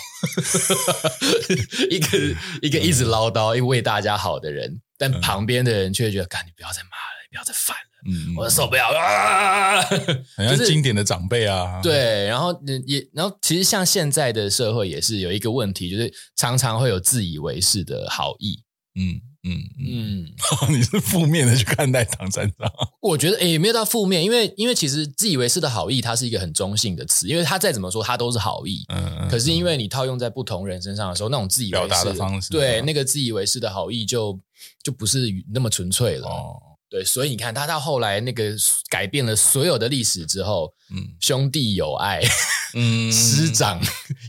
[1.89, 2.17] 一个
[2.61, 8.99] 一个一直唠叨、一个为大家好的人，但旁边的人却觉得：“干，你不要再骂了，你不要再烦了，嗯，我受不了了。
[8.99, 9.81] 啊”
[10.37, 12.53] 好像经典的长辈啊，对，然后
[12.85, 18.63] 也，然后其实像现在的社会也是有一个问题，就是常常会有自以为是的好意，
[18.95, 19.21] 嗯。
[19.45, 20.25] 嗯嗯，
[20.73, 22.71] 你是负面的去看待唐三藏？
[23.01, 28.85] 我觉得诶、欸，没有到负面，因为因为其实自以为是的好意，它是一个很中性的词，因为它再怎么说，它都是好意。
[29.29, 34.39] 可是因为你套用在不同人身上的时候，那种自以为是表达的方式，对那个自以为是的好意就，就
[34.83, 36.29] 就不是那么纯粹了。
[36.29, 36.55] 哦。
[36.89, 38.55] 对，所以你看，他到后来那个
[38.87, 42.21] 改变了所有的历史之后，嗯，兄弟友爱，
[42.75, 43.81] 嗯， 师长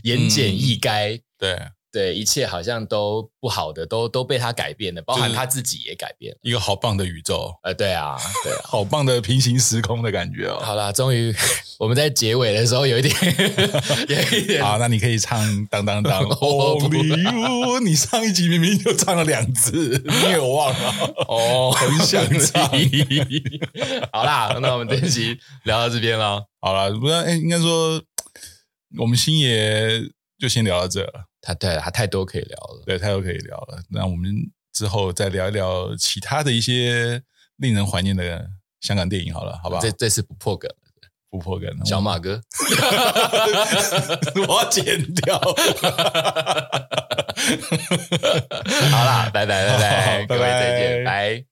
[0.03, 1.57] 言简意赅，对。
[1.95, 6.39] 对，一切好像都不好的，都都被他改变了，包含他自己也改变了。
[6.41, 10.59] 一个好棒的宇宙，呃，对啊，对啊， 好棒的平行时空的感觉哦。
[10.61, 11.33] 好啦，终于
[11.79, 13.15] 我们在结尾的时候有一点，
[14.09, 14.61] 有一点。
[14.61, 16.21] 好，那你可以唱当当当。
[16.35, 20.93] Only you，你上一集明明就唱了两次，你有忘了？
[21.29, 22.69] 哦，很想唱。
[24.11, 26.43] 好啦，那我们这一集聊到这边了。
[26.59, 28.03] 好了，不然哎，应该说
[28.99, 30.03] 我们星爷
[30.37, 31.27] 就先聊到这了。
[31.45, 33.79] 他对他太多可以聊了，对，太多可以聊了。
[33.89, 34.33] 那我们
[34.73, 37.21] 之后再聊一聊其他的一些
[37.57, 38.49] 令人怀念的
[38.81, 39.77] 香港电影好了，好吧？
[39.79, 40.69] 这这次不破梗，
[41.29, 41.69] 不破梗。
[41.85, 42.41] 小马哥，
[44.47, 45.37] 我要剪掉。
[48.91, 51.45] 好啦，拜拜拜拜，各位再见，拜。